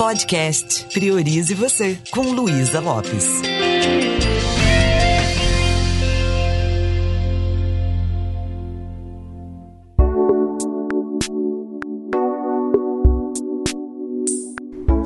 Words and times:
Podcast 0.00 0.86
Priorize 0.94 1.52
Você, 1.52 1.98
com 2.10 2.22
Luísa 2.22 2.80
Lopes. 2.80 3.42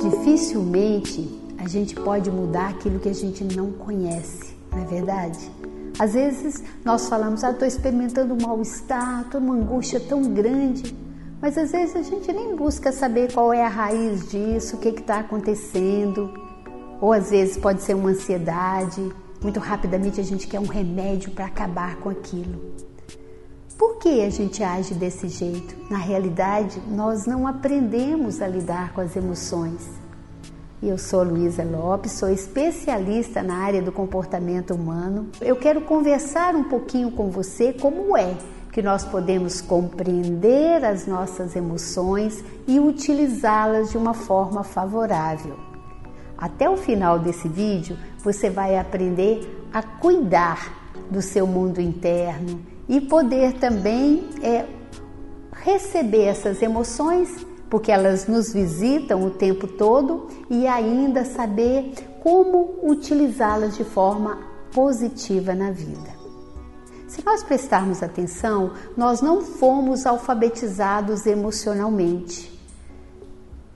Dificilmente 0.00 1.28
a 1.58 1.66
gente 1.66 1.96
pode 1.96 2.30
mudar 2.30 2.68
aquilo 2.68 3.00
que 3.00 3.08
a 3.08 3.12
gente 3.12 3.42
não 3.42 3.72
conhece, 3.72 4.54
não 4.70 4.78
é 4.78 4.84
verdade? 4.84 5.40
Às 5.98 6.14
vezes 6.14 6.62
nós 6.84 7.08
falamos, 7.08 7.42
ah, 7.42 7.50
estou 7.50 7.66
experimentando 7.66 8.34
um 8.34 8.46
mal-estar, 8.46 9.22
estou 9.22 9.40
numa 9.40 9.56
angústia 9.56 9.98
tão 9.98 10.22
grande, 10.22 10.94
mas 11.44 11.58
às 11.58 11.72
vezes 11.72 11.94
a 11.94 12.00
gente 12.00 12.32
nem 12.32 12.56
busca 12.56 12.90
saber 12.90 13.30
qual 13.30 13.52
é 13.52 13.62
a 13.62 13.68
raiz 13.68 14.30
disso, 14.30 14.76
o 14.76 14.78
que 14.78 14.88
está 14.88 15.18
acontecendo, 15.18 16.32
ou 17.02 17.12
às 17.12 17.28
vezes 17.28 17.58
pode 17.58 17.82
ser 17.82 17.92
uma 17.92 18.08
ansiedade, 18.08 19.12
muito 19.42 19.60
rapidamente 19.60 20.18
a 20.18 20.24
gente 20.24 20.46
quer 20.46 20.58
um 20.58 20.66
remédio 20.66 21.32
para 21.32 21.44
acabar 21.44 21.96
com 21.96 22.08
aquilo. 22.08 22.72
Por 23.76 23.98
que 23.98 24.22
a 24.22 24.30
gente 24.30 24.62
age 24.62 24.94
desse 24.94 25.28
jeito? 25.28 25.76
Na 25.90 25.98
realidade, 25.98 26.80
nós 26.88 27.26
não 27.26 27.46
aprendemos 27.46 28.40
a 28.40 28.48
lidar 28.48 28.94
com 28.94 29.02
as 29.02 29.14
emoções. 29.14 29.86
Eu 30.82 30.96
sou 30.96 31.22
Luísa 31.22 31.62
Lopes, 31.62 32.12
sou 32.12 32.30
especialista 32.30 33.42
na 33.42 33.56
área 33.56 33.82
do 33.82 33.92
comportamento 33.92 34.72
humano. 34.72 35.28
Eu 35.42 35.56
quero 35.56 35.82
conversar 35.82 36.54
um 36.54 36.64
pouquinho 36.64 37.10
com 37.10 37.28
você 37.28 37.70
como 37.70 38.16
é 38.16 38.34
que 38.74 38.82
nós 38.82 39.04
podemos 39.04 39.60
compreender 39.60 40.84
as 40.84 41.06
nossas 41.06 41.54
emoções 41.54 42.44
e 42.66 42.80
utilizá-las 42.80 43.92
de 43.92 43.96
uma 43.96 44.12
forma 44.12 44.64
favorável. 44.64 45.54
Até 46.36 46.68
o 46.68 46.76
final 46.76 47.20
desse 47.20 47.46
vídeo, 47.48 47.96
você 48.18 48.50
vai 48.50 48.76
aprender 48.76 49.68
a 49.72 49.80
cuidar 49.80 50.92
do 51.08 51.22
seu 51.22 51.46
mundo 51.46 51.80
interno 51.80 52.60
e 52.88 53.00
poder 53.00 53.52
também 53.54 54.28
é, 54.42 54.66
receber 55.52 56.24
essas 56.24 56.60
emoções 56.60 57.46
porque 57.70 57.92
elas 57.92 58.26
nos 58.26 58.52
visitam 58.52 59.24
o 59.24 59.30
tempo 59.30 59.68
todo 59.68 60.28
e 60.50 60.66
ainda 60.66 61.24
saber 61.24 61.92
como 62.24 62.80
utilizá-las 62.82 63.76
de 63.76 63.84
forma 63.84 64.38
positiva 64.72 65.54
na 65.54 65.70
vida. 65.70 66.13
Se 67.14 67.24
nós 67.24 67.44
prestarmos 67.44 68.02
atenção, 68.02 68.72
nós 68.96 69.20
não 69.20 69.40
fomos 69.40 70.04
alfabetizados 70.04 71.26
emocionalmente. 71.26 72.50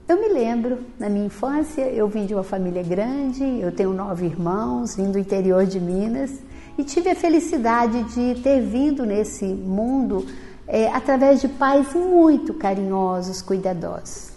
Eu 0.05 0.19
me 0.19 0.27
lembro, 0.27 0.79
na 0.99 1.07
minha 1.07 1.27
infância, 1.27 1.83
eu 1.83 2.05
vim 2.09 2.25
de 2.25 2.33
uma 2.33 2.43
família 2.43 2.83
grande, 2.83 3.45
eu 3.61 3.71
tenho 3.71 3.93
nove 3.93 4.25
irmãos, 4.25 4.97
vim 4.97 5.09
do 5.09 5.17
interior 5.17 5.65
de 5.65 5.79
Minas 5.79 6.33
e 6.77 6.83
tive 6.83 7.11
a 7.11 7.15
felicidade 7.15 8.03
de 8.13 8.41
ter 8.41 8.59
vindo 8.59 9.05
nesse 9.05 9.45
mundo 9.45 10.25
é, 10.67 10.89
através 10.89 11.39
de 11.39 11.47
pais 11.47 11.93
muito 11.93 12.53
carinhosos, 12.53 13.41
cuidadosos. 13.41 14.31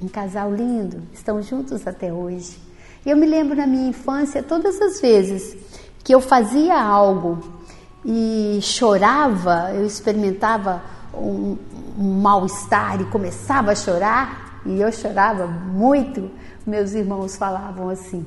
Um 0.00 0.06
casal 0.06 0.54
lindo, 0.54 1.02
estão 1.12 1.42
juntos 1.42 1.84
até 1.88 2.12
hoje. 2.12 2.56
E 3.04 3.10
eu 3.10 3.16
me 3.16 3.26
lembro 3.26 3.56
na 3.56 3.66
minha 3.66 3.88
infância, 3.88 4.44
todas 4.44 4.80
as 4.80 5.00
vezes 5.00 5.56
que 6.04 6.14
eu 6.14 6.20
fazia 6.20 6.80
algo 6.80 7.57
e 8.04 8.58
chorava, 8.62 9.72
eu 9.74 9.84
experimentava 9.84 10.82
um, 11.14 11.56
um 11.98 12.20
mal-estar 12.20 13.00
e 13.00 13.04
começava 13.06 13.72
a 13.72 13.74
chorar, 13.74 14.62
e 14.64 14.80
eu 14.80 14.90
chorava 14.92 15.46
muito, 15.46 16.30
meus 16.66 16.92
irmãos 16.92 17.36
falavam 17.36 17.88
assim: 17.88 18.24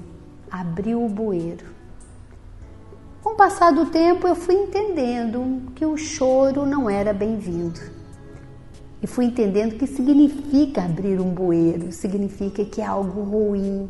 abriu 0.49 1.03
o 1.03 1.09
bueiro. 1.09 1.65
Com 3.23 3.31
o 3.31 3.35
passar 3.35 3.71
do 3.71 3.85
tempo, 3.85 4.27
eu 4.27 4.35
fui 4.35 4.55
entendendo 4.55 5.71
que 5.75 5.85
o 5.85 5.95
choro 5.95 6.65
não 6.65 6.89
era 6.89 7.13
bem-vindo. 7.13 7.79
E 9.01 9.07
fui 9.07 9.25
entendendo 9.25 9.77
que 9.77 9.87
significa 9.87 10.83
abrir 10.83 11.19
um 11.19 11.31
bueiro, 11.31 11.91
significa 11.91 12.65
que 12.65 12.81
é 12.81 12.85
algo 12.85 13.21
ruim. 13.21 13.89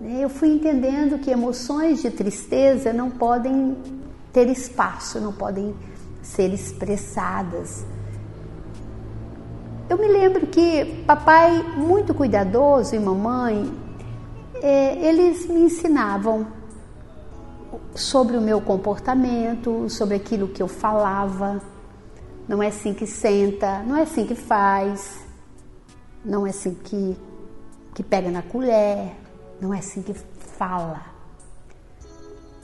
Eu 0.00 0.28
fui 0.28 0.48
entendendo 0.48 1.18
que 1.18 1.30
emoções 1.30 2.02
de 2.02 2.10
tristeza 2.10 2.92
não 2.92 3.10
podem 3.10 3.76
ter 4.32 4.48
espaço, 4.48 5.20
não 5.20 5.32
podem 5.32 5.74
ser 6.22 6.52
expressadas. 6.52 7.84
Eu 9.88 9.98
me 9.98 10.08
lembro 10.08 10.46
que 10.46 11.04
papai, 11.06 11.62
muito 11.76 12.14
cuidadoso, 12.14 12.94
e 12.94 12.98
mamãe, 12.98 13.70
é, 14.54 15.06
eles 15.06 15.46
me 15.46 15.60
ensinavam 15.60 16.46
sobre 17.94 18.36
o 18.36 18.40
meu 18.40 18.60
comportamento, 18.60 19.88
sobre 19.90 20.16
aquilo 20.16 20.48
que 20.48 20.62
eu 20.62 20.68
falava. 20.68 21.60
Não 22.48 22.62
é 22.62 22.68
assim 22.68 22.94
que 22.94 23.06
senta, 23.06 23.80
não 23.80 23.96
é 23.96 24.02
assim 24.02 24.26
que 24.26 24.34
faz, 24.34 25.26
não 26.24 26.46
é 26.46 26.50
assim 26.50 26.74
que, 26.74 27.16
que 27.94 28.02
pega 28.02 28.30
na 28.30 28.42
colher, 28.42 29.12
não 29.60 29.74
é 29.74 29.78
assim 29.78 30.00
que 30.00 30.14
fala. 30.56 31.11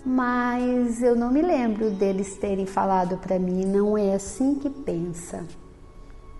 Mas 0.08 1.02
eu 1.02 1.14
não 1.14 1.30
me 1.30 1.42
lembro 1.42 1.91
deles 1.91 2.34
terem 2.36 2.64
falado 2.64 3.19
para 3.19 3.38
mim, 3.38 3.66
não 3.66 3.96
é 3.98 4.14
assim 4.14 4.54
que 4.54 4.70
pensa. 4.70 5.44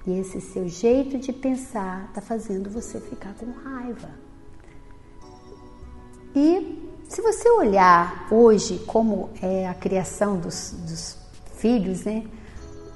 E 0.07 0.19
esse 0.19 0.41
seu 0.41 0.67
jeito 0.67 1.19
de 1.19 1.35
pensar 1.35 2.07
está 2.09 2.23
fazendo 2.23 2.71
você 2.71 2.99
ficar 2.99 3.35
com 3.35 3.51
raiva. 3.51 4.09
E 6.35 6.83
se 7.07 7.21
você 7.21 7.47
olhar 7.51 8.27
hoje 8.31 8.79
como 8.87 9.29
é 9.43 9.69
a 9.69 9.75
criação 9.75 10.39
dos, 10.39 10.75
dos 10.87 11.19
filhos, 11.57 12.05
né? 12.07 12.25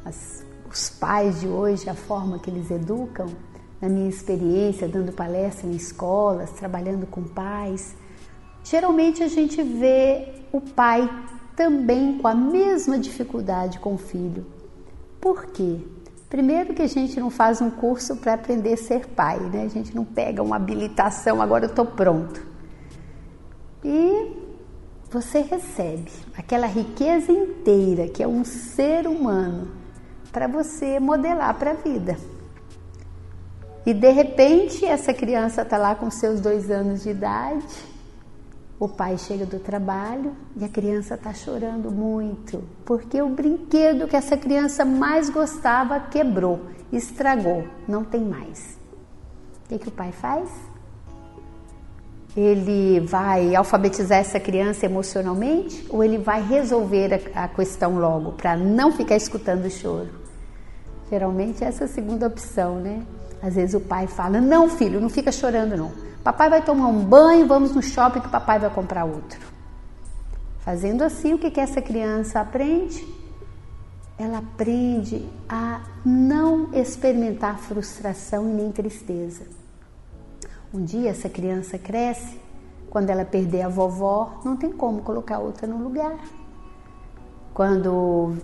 As, 0.06 0.42
os 0.70 0.88
pais 0.88 1.42
de 1.42 1.48
hoje, 1.48 1.90
a 1.90 1.94
forma 1.94 2.38
que 2.38 2.48
eles 2.48 2.70
educam, 2.70 3.26
na 3.78 3.90
minha 3.90 4.08
experiência, 4.08 4.88
dando 4.88 5.12
palestra 5.12 5.68
em 5.68 5.72
escolas, 5.72 6.50
trabalhando 6.52 7.06
com 7.06 7.24
pais, 7.24 7.94
geralmente 8.64 9.22
a 9.22 9.28
gente 9.28 9.62
vê 9.62 10.28
o 10.52 10.60
pai 10.60 11.08
também 11.56 12.18
com 12.18 12.28
a 12.28 12.34
mesma 12.34 12.98
dificuldade 12.98 13.78
com 13.78 13.94
o 13.94 13.98
filho. 13.98 14.46
Por 15.20 15.46
quê? 15.46 15.78
Primeiro 16.28 16.72
que 16.72 16.82
a 16.82 16.88
gente 16.88 17.20
não 17.20 17.30
faz 17.30 17.60
um 17.60 17.70
curso 17.70 18.16
para 18.16 18.34
aprender 18.34 18.72
a 18.72 18.76
ser 18.76 19.06
pai, 19.08 19.38
né? 19.38 19.64
A 19.64 19.68
gente 19.68 19.94
não 19.94 20.04
pega 20.04 20.42
uma 20.42 20.56
habilitação, 20.56 21.42
agora 21.42 21.66
eu 21.66 21.70
estou 21.70 21.84
pronto 21.84 22.52
e 23.84 24.36
você 25.10 25.40
recebe 25.40 26.10
aquela 26.36 26.66
riqueza 26.66 27.32
inteira 27.32 28.08
que 28.08 28.22
é 28.22 28.28
um 28.28 28.44
ser 28.44 29.06
humano 29.06 29.70
para 30.30 30.46
você 30.46 30.98
modelar 30.98 31.54
para 31.58 31.72
a 31.72 31.74
vida. 31.74 32.16
E 33.84 33.92
de 33.92 34.10
repente 34.10 34.84
essa 34.84 35.12
criança 35.12 35.62
está 35.62 35.76
lá 35.76 35.94
com 35.94 36.10
seus 36.10 36.40
dois 36.40 36.70
anos 36.70 37.02
de 37.02 37.10
idade, 37.10 37.66
o 38.82 38.88
pai 38.88 39.16
chega 39.16 39.46
do 39.46 39.60
trabalho 39.60 40.34
e 40.56 40.64
a 40.64 40.68
criança 40.68 41.14
está 41.14 41.32
chorando 41.32 41.88
muito, 41.88 42.64
porque 42.84 43.22
o 43.22 43.28
brinquedo 43.28 44.08
que 44.08 44.16
essa 44.16 44.36
criança 44.36 44.84
mais 44.84 45.30
gostava 45.30 46.00
quebrou, 46.00 46.62
estragou, 46.92 47.62
não 47.86 48.02
tem 48.02 48.20
mais. 48.20 48.76
O 49.64 49.68
que, 49.68 49.78
que 49.78 49.88
o 49.88 49.92
pai 49.92 50.10
faz? 50.10 50.50
ele 52.34 52.98
vai 53.00 53.54
alfabetizar 53.54 54.18
essa 54.18 54.40
criança 54.40 54.86
emocionalmente 54.86 55.86
ou 55.90 56.02
ele 56.02 56.16
vai 56.16 56.42
resolver 56.42 57.30
a, 57.34 57.44
a 57.44 57.48
questão 57.48 57.98
logo 57.98 58.32
para 58.32 58.56
não 58.56 58.90
ficar 58.90 59.16
escutando 59.16 59.66
o 59.66 59.70
choro? 59.70 60.08
Geralmente 61.08 61.62
essa 61.62 61.84
é 61.84 61.86
a 61.86 61.88
segunda 61.88 62.26
opção, 62.26 62.80
né? 62.80 63.02
Às 63.42 63.54
vezes 63.54 63.74
o 63.74 63.80
pai 63.80 64.06
fala: 64.06 64.40
"Não, 64.40 64.68
filho, 64.68 65.00
não 65.00 65.08
fica 65.08 65.32
chorando 65.32 65.76
não. 65.76 65.92
Papai 66.22 66.48
vai 66.48 66.62
tomar 66.62 66.86
um 66.86 67.04
banho, 67.04 67.46
vamos 67.46 67.74
no 67.74 67.82
shopping 67.82 68.20
que 68.20 68.28
papai 68.28 68.58
vai 68.58 68.70
comprar 68.70 69.04
outro". 69.04 69.40
Fazendo 70.60 71.02
assim, 71.02 71.34
o 71.34 71.38
que 71.38 71.50
que 71.50 71.60
essa 71.60 71.82
criança 71.82 72.40
aprende? 72.40 73.04
Ela 74.16 74.38
aprende 74.38 75.28
a 75.48 75.80
não 76.04 76.68
experimentar 76.72 77.58
frustração 77.58 78.48
e 78.48 78.52
nem 78.52 78.70
tristeza 78.70 79.42
um 80.72 80.82
dia 80.82 81.10
essa 81.10 81.28
criança 81.28 81.78
cresce, 81.78 82.40
quando 82.88 83.10
ela 83.10 83.24
perder 83.24 83.62
a 83.62 83.68
vovó, 83.68 84.40
não 84.44 84.56
tem 84.56 84.72
como 84.72 85.02
colocar 85.02 85.38
outra 85.38 85.66
no 85.66 85.76
lugar. 85.76 86.16
Quando 87.52 88.36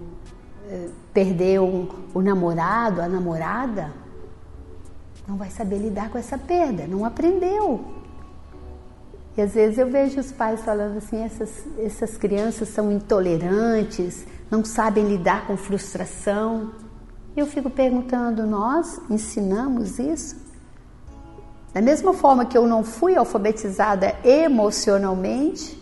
eh, 0.68 0.88
perdeu 1.12 1.88
o 2.12 2.20
namorado, 2.20 3.00
a 3.00 3.08
namorada, 3.08 3.90
não 5.28 5.36
vai 5.36 5.50
saber 5.50 5.76
lidar 5.76 6.08
com 6.08 6.16
essa 6.16 6.38
perda, 6.38 6.86
não 6.86 7.04
aprendeu. 7.04 7.84
E 9.36 9.42
às 9.42 9.52
vezes 9.52 9.78
eu 9.78 9.88
vejo 9.88 10.18
os 10.18 10.32
pais 10.32 10.62
falando 10.62 10.96
assim: 10.96 11.22
essas, 11.22 11.66
essas 11.78 12.16
crianças 12.16 12.70
são 12.70 12.90
intolerantes, 12.90 14.26
não 14.50 14.64
sabem 14.64 15.06
lidar 15.06 15.46
com 15.46 15.56
frustração. 15.56 16.72
Eu 17.36 17.46
fico 17.46 17.68
perguntando: 17.68 18.46
nós 18.46 18.98
ensinamos 19.10 19.98
isso? 19.98 20.36
Da 21.74 21.82
mesma 21.82 22.14
forma 22.14 22.46
que 22.46 22.56
eu 22.56 22.66
não 22.66 22.82
fui 22.82 23.14
alfabetizada 23.14 24.16
emocionalmente, 24.24 25.80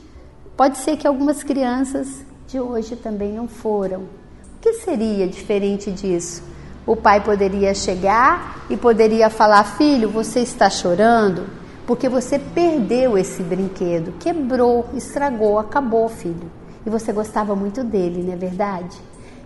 pode 0.56 0.78
ser 0.78 0.96
que 0.96 1.06
algumas 1.06 1.44
crianças 1.44 2.26
de 2.48 2.58
hoje 2.58 2.96
também 2.96 3.32
não 3.32 3.46
foram. 3.46 4.02
O 4.02 4.60
que 4.60 4.72
seria 4.74 5.28
diferente 5.28 5.92
disso? 5.92 6.42
O 6.86 6.94
pai 6.94 7.20
poderia 7.22 7.74
chegar 7.74 8.64
e 8.70 8.76
poderia 8.76 9.28
falar: 9.28 9.64
Filho, 9.64 10.08
você 10.08 10.40
está 10.40 10.70
chorando 10.70 11.46
porque 11.86 12.08
você 12.08 12.38
perdeu 12.38 13.16
esse 13.16 13.42
brinquedo, 13.42 14.12
quebrou, 14.18 14.86
estragou, 14.92 15.58
acabou, 15.58 16.08
filho. 16.08 16.50
E 16.84 16.90
você 16.90 17.12
gostava 17.12 17.54
muito 17.54 17.84
dele, 17.84 18.22
não 18.22 18.32
é 18.32 18.36
verdade? 18.36 18.96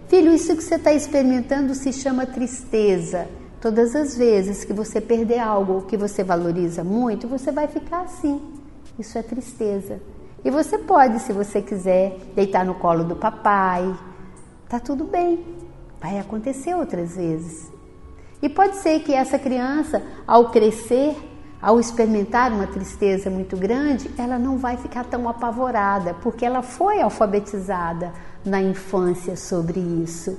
Filho, 0.08 0.32
isso 0.32 0.56
que 0.56 0.62
você 0.62 0.76
está 0.76 0.92
experimentando 0.92 1.75
se 1.75 1.92
chama 1.92 2.26
tristeza. 2.26 3.28
Todas 3.60 3.94
as 3.94 4.16
vezes 4.16 4.64
que 4.64 4.72
você 4.72 5.00
perder 5.00 5.38
algo 5.38 5.82
que 5.82 5.96
você 5.96 6.25
valoriza 6.25 6.82
muito, 6.82 7.28
você 7.28 7.52
vai 7.52 7.69
ficar 7.69 8.02
assim. 8.02 8.40
Isso 8.98 9.19
é 9.19 9.22
tristeza. 9.22 10.00
E 10.42 10.50
você 10.50 10.78
pode, 10.78 11.20
se 11.20 11.32
você 11.32 11.60
quiser, 11.60 12.19
deitar 12.34 12.64
no 12.64 12.75
colo 12.75 13.04
do 13.04 13.16
papai. 13.16 13.94
Tá 14.66 14.81
tudo 14.81 15.04
bem. 15.04 15.44
Vai 16.00 16.19
acontecer 16.19 16.75
outras 16.75 17.17
vezes. 17.17 17.70
E 18.43 18.49
pode 18.49 18.76
ser 18.76 19.00
que 19.00 19.12
essa 19.12 19.38
criança, 19.38 20.02
ao 20.26 20.50
crescer, 20.50 21.14
ao 21.61 21.79
experimentar 21.79 22.52
uma 22.52 22.67
tristeza 22.67 23.29
muito 23.29 23.55
grande, 23.56 24.11
ela 24.17 24.38
não 24.38 24.56
vai 24.56 24.79
ficar 24.79 25.05
tão 25.05 25.29
apavorada, 25.29 26.14
porque 26.14 26.47
ela 26.47 26.62
foi 26.62 27.02
alfabetizada 27.02 28.14
na 28.44 28.62
infância 28.62 29.37
sobre 29.37 29.79
isso. 29.79 30.38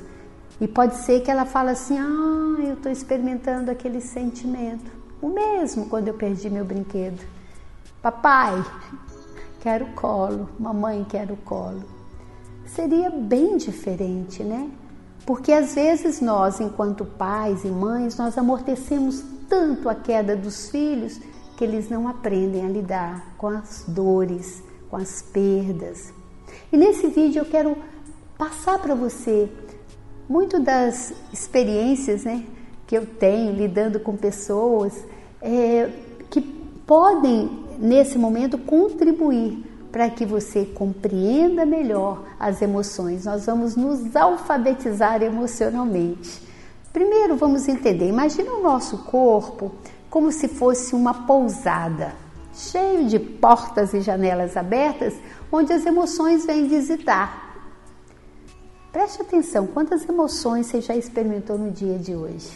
E 0.60 0.68
pode 0.68 0.96
ser 0.96 1.22
que 1.22 1.30
ela 1.30 1.46
fale 1.46 1.70
assim: 1.70 1.98
Ah, 2.00 2.62
eu 2.64 2.74
estou 2.74 2.92
experimentando 2.92 3.70
aquele 3.70 4.02
sentimento. 4.02 4.92
O 5.22 5.30
mesmo 5.30 5.88
quando 5.88 6.08
eu 6.08 6.16
perdi 6.16 6.50
meu 6.50 6.66
brinquedo. 6.66 7.24
Papai, 8.02 8.64
quero 9.60 9.86
colo. 9.94 10.50
Mamãe, 10.60 11.06
quero 11.08 11.36
colo. 11.38 11.84
Seria 12.66 13.12
bem 13.12 13.58
diferente, 13.58 14.44
né? 14.44 14.72
Porque 15.26 15.52
às 15.52 15.76
vezes 15.76 16.20
nós, 16.20 16.60
enquanto 16.60 17.06
pais 17.06 17.64
e 17.64 17.68
mães, 17.68 18.18
nós 18.18 18.38
amortecemos 18.38 19.24
tanto 19.48 19.88
a 19.88 19.96
queda 19.96 20.36
dos 20.36 20.70
filhos 20.70 21.20
que 21.56 21.64
eles 21.64 21.90
não 21.90 22.08
aprendem 22.08 22.66
a 22.66 22.70
lidar 22.70 23.36
com 23.38 23.48
as 23.48 23.84
dores, 23.88 24.64
com 24.90 24.98
as 24.98 25.22
perdas. 25.22 26.12
E 26.72 26.78
nesse 26.78 27.08
vídeo 27.08 27.42
eu 27.42 27.46
quero 27.46 27.78
passar 28.38 28.80
para 28.80 28.96
você 28.96 29.50
muito 30.28 30.60
das 30.60 31.14
experiências 31.32 32.24
né, 32.24 32.46
que 32.88 32.98
eu 32.98 33.06
tenho 33.06 33.54
lidando 33.54 34.00
com 34.00 34.16
pessoas 34.16 35.06
é, 35.42 35.90
que 36.30 36.42
podem, 36.42 37.66
nesse 37.78 38.18
momento, 38.18 38.58
contribuir 38.58 39.71
para 39.92 40.10
que 40.10 40.26
você 40.26 40.66
compreenda 40.66 41.66
melhor 41.66 42.24
as 42.40 42.62
emoções. 42.62 43.26
Nós 43.26 43.46
vamos 43.46 43.76
nos 43.76 44.16
alfabetizar 44.16 45.22
emocionalmente. 45.22 46.42
Primeiro, 46.94 47.36
vamos 47.36 47.68
entender: 47.68 48.08
imagina 48.08 48.52
o 48.54 48.62
nosso 48.62 49.00
corpo 49.00 49.72
como 50.10 50.32
se 50.32 50.48
fosse 50.48 50.94
uma 50.94 51.26
pousada, 51.26 52.14
cheio 52.54 53.08
de 53.08 53.18
portas 53.18 53.94
e 53.94 54.02
janelas 54.02 54.58
abertas, 54.58 55.14
onde 55.52 55.72
as 55.72 55.86
emoções 55.86 56.46
vêm 56.46 56.68
visitar. 56.68 57.50
Preste 58.92 59.22
atenção, 59.22 59.68
quantas 59.68 60.08
emoções 60.08 60.68
você 60.68 60.82
já 60.82 60.96
experimentou 60.96 61.58
no 61.58 61.72
dia 61.72 61.98
de 61.98 62.14
hoje? 62.14 62.52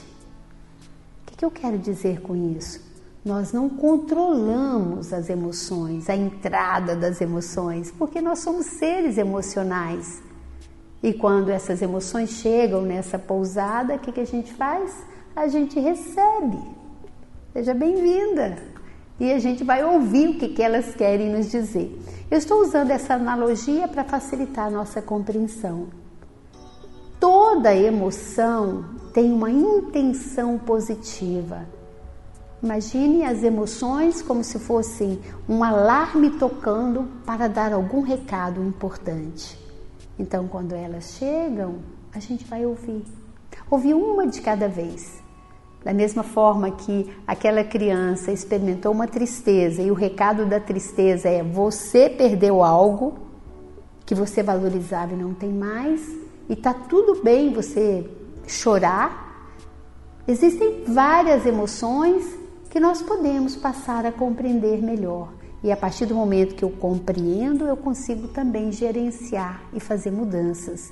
O 1.22 1.38
que, 1.38 1.46
eu 1.46 1.52
quero 1.52 1.78
dizer 1.78 2.22
com 2.22 2.36
isso? 2.58 2.82
Nós 3.26 3.52
não 3.52 3.68
controlamos 3.68 5.12
as 5.12 5.32
emoções, 5.32 6.12
a 6.12 6.16
entrada 6.16 6.96
das 6.96 7.20
emoções, 7.22 7.90
porque 7.90 8.22
nós 8.22 8.38
somos 8.38 8.68
seres 8.68 9.18
emocionais. 9.18 10.22
E 11.02 11.12
quando 11.12 11.50
essas 11.50 11.82
emoções 11.82 12.30
chegam 12.30 12.84
nessa 12.84 13.18
pousada, 13.18 13.96
o 13.96 14.00
que, 14.00 14.12
que 14.12 14.20
a 14.20 14.26
gente 14.28 14.54
faz? 14.54 15.04
A 15.36 15.48
gente 15.48 15.80
recebe. 15.80 16.60
Seja 17.52 17.74
bem-vinda. 17.74 18.60
E 19.20 19.32
a 19.34 19.40
gente 19.40 19.64
vai 19.64 19.84
ouvir 19.84 20.30
o 20.30 20.38
que, 20.38 20.50
que 20.50 20.62
elas 20.62 20.94
querem 20.94 21.32
nos 21.32 21.50
dizer. 21.50 22.00
Eu 22.30 22.38
estou 22.38 22.62
usando 22.62 22.92
essa 22.92 23.16
analogia 23.16 23.88
para 23.88 24.04
facilitar 24.04 24.68
a 24.68 24.72
nossa 24.72 25.02
compreensão. 25.02 25.88
Toda 27.20 27.74
emoção 27.74 28.86
tem 29.12 29.34
uma 29.34 29.50
intenção 29.50 30.60
positiva. 30.60 31.66
Imagine 32.66 33.24
as 33.24 33.44
emoções 33.44 34.24
como 34.24 34.44
se 34.44 34.58
fossem 34.58 35.20
um 35.48 35.64
alarme 35.64 36.32
tocando 36.32 37.08
para 37.24 37.48
dar 37.48 37.72
algum 37.72 38.02
recado 38.02 38.60
importante. 38.60 39.56
Então, 40.18 40.48
quando 40.48 40.74
elas 40.74 41.14
chegam, 41.14 41.76
a 42.12 42.20
gente 42.20 42.44
vai 42.44 42.66
ouvir. 42.66 43.04
Ouvir 43.70 43.94
uma 43.94 44.26
de 44.26 44.42
cada 44.42 44.68
vez. 44.68 45.22
Da 45.84 45.94
mesma 45.94 46.24
forma 46.24 46.72
que 46.72 47.16
aquela 47.28 47.64
criança 47.64 48.32
experimentou 48.32 48.92
uma 48.94 49.06
tristeza 49.06 49.84
e 49.84 49.92
o 49.92 49.94
recado 49.94 50.48
da 50.48 50.60
tristeza 50.60 51.30
é: 51.30 51.44
você 51.44 52.10
perdeu 52.10 52.64
algo 52.64 53.14
que 54.08 54.16
você 54.16 54.42
valorizava 54.42 55.14
e 55.14 55.18
não 55.18 55.36
tem 55.36 55.52
mais, 55.52 56.02
e 56.50 56.56
tá 56.56 56.74
tudo 56.74 57.22
bem 57.22 57.54
você 57.54 58.10
chorar. 58.48 59.54
Existem 60.28 60.84
várias 60.88 61.46
emoções 61.46 62.44
que 62.76 62.80
nós 62.82 63.02
podemos 63.02 63.56
passar 63.56 64.06
a 64.06 64.12
compreender 64.12 64.84
melhor. 64.84 65.30
E 65.64 65.72
a 65.72 65.78
partir 65.78 66.06
do 66.06 66.14
momento 66.14 66.56
que 66.56 66.66
eu 66.66 66.70
compreendo, 66.70 67.66
eu 67.66 67.78
consigo 67.78 68.28
também 68.28 68.70
gerenciar 68.70 69.64
e 69.72 69.80
fazer 69.80 70.12
mudanças. 70.12 70.92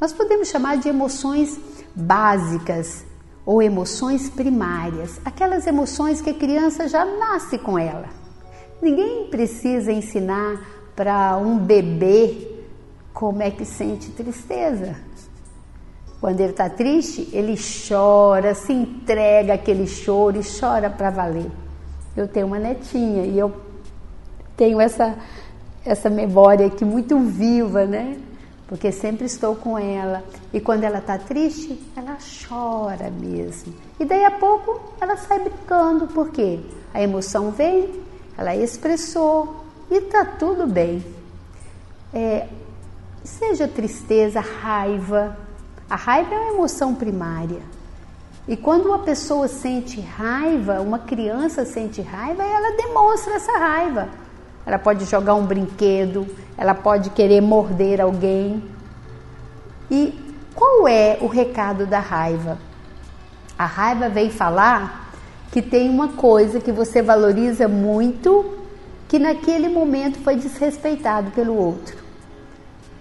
Nós 0.00 0.12
podemos 0.12 0.48
chamar 0.48 0.78
de 0.78 0.88
emoções 0.88 1.60
básicas 1.94 3.04
ou 3.44 3.62
emoções 3.62 4.28
primárias, 4.28 5.20
aquelas 5.24 5.64
emoções 5.68 6.20
que 6.20 6.30
a 6.30 6.34
criança 6.34 6.88
já 6.88 7.04
nasce 7.04 7.56
com 7.56 7.78
ela. 7.78 8.08
Ninguém 8.82 9.28
precisa 9.30 9.92
ensinar 9.92 10.60
para 10.96 11.36
um 11.36 11.56
bebê 11.56 12.64
como 13.14 13.44
é 13.44 13.50
que 13.52 13.64
sente 13.64 14.10
tristeza. 14.10 14.96
Quando 16.20 16.40
ele 16.40 16.50
está 16.50 16.68
triste, 16.68 17.28
ele 17.32 17.56
chora, 17.88 18.54
se 18.54 18.72
entrega 18.72 19.54
aquele 19.54 19.86
choro 19.86 20.40
e 20.40 20.42
chora 20.58 20.88
para 20.88 21.10
valer. 21.10 21.50
Eu 22.16 22.26
tenho 22.26 22.46
uma 22.46 22.58
netinha 22.58 23.24
e 23.24 23.38
eu 23.38 23.54
tenho 24.56 24.80
essa, 24.80 25.14
essa 25.84 26.08
memória 26.08 26.66
aqui 26.66 26.84
muito 26.84 27.18
viva, 27.18 27.84
né? 27.84 28.16
Porque 28.66 28.90
sempre 28.90 29.26
estou 29.26 29.54
com 29.54 29.78
ela. 29.78 30.24
E 30.52 30.58
quando 30.58 30.84
ela 30.84 30.98
está 30.98 31.18
triste, 31.18 31.78
ela 31.94 32.16
chora 32.48 33.10
mesmo. 33.10 33.74
E 34.00 34.04
daí 34.04 34.24
a 34.24 34.30
pouco 34.30 34.80
ela 35.00 35.16
sai 35.16 35.38
brincando, 35.40 36.06
por 36.08 36.30
quê? 36.30 36.58
A 36.92 37.02
emoção 37.02 37.50
vem, 37.50 38.02
ela 38.36 38.56
expressou 38.56 39.64
e 39.90 39.96
está 39.96 40.24
tudo 40.24 40.66
bem. 40.66 41.04
É, 42.12 42.48
seja 43.22 43.68
tristeza, 43.68 44.40
raiva, 44.40 45.36
a 45.88 45.94
raiva 45.94 46.34
é 46.34 46.38
uma 46.38 46.54
emoção 46.54 46.94
primária. 46.94 47.60
E 48.48 48.56
quando 48.56 48.86
uma 48.86 49.00
pessoa 49.00 49.48
sente 49.48 50.00
raiva, 50.00 50.80
uma 50.80 50.98
criança 50.98 51.64
sente 51.64 52.00
raiva, 52.00 52.42
ela 52.44 52.76
demonstra 52.76 53.34
essa 53.34 53.58
raiva. 53.58 54.08
Ela 54.64 54.78
pode 54.78 55.04
jogar 55.04 55.34
um 55.34 55.46
brinquedo, 55.46 56.26
ela 56.56 56.74
pode 56.74 57.10
querer 57.10 57.40
morder 57.40 58.00
alguém. 58.00 58.62
E 59.90 60.34
qual 60.54 60.88
é 60.88 61.18
o 61.20 61.26
recado 61.26 61.86
da 61.86 62.00
raiva? 62.00 62.58
A 63.56 63.64
raiva 63.64 64.08
vem 64.08 64.30
falar 64.30 65.10
que 65.52 65.62
tem 65.62 65.88
uma 65.88 66.08
coisa 66.08 66.60
que 66.60 66.72
você 66.72 67.00
valoriza 67.00 67.68
muito, 67.68 68.58
que 69.08 69.18
naquele 69.18 69.68
momento 69.68 70.18
foi 70.18 70.36
desrespeitado 70.36 71.30
pelo 71.30 71.56
outro. 71.56 72.05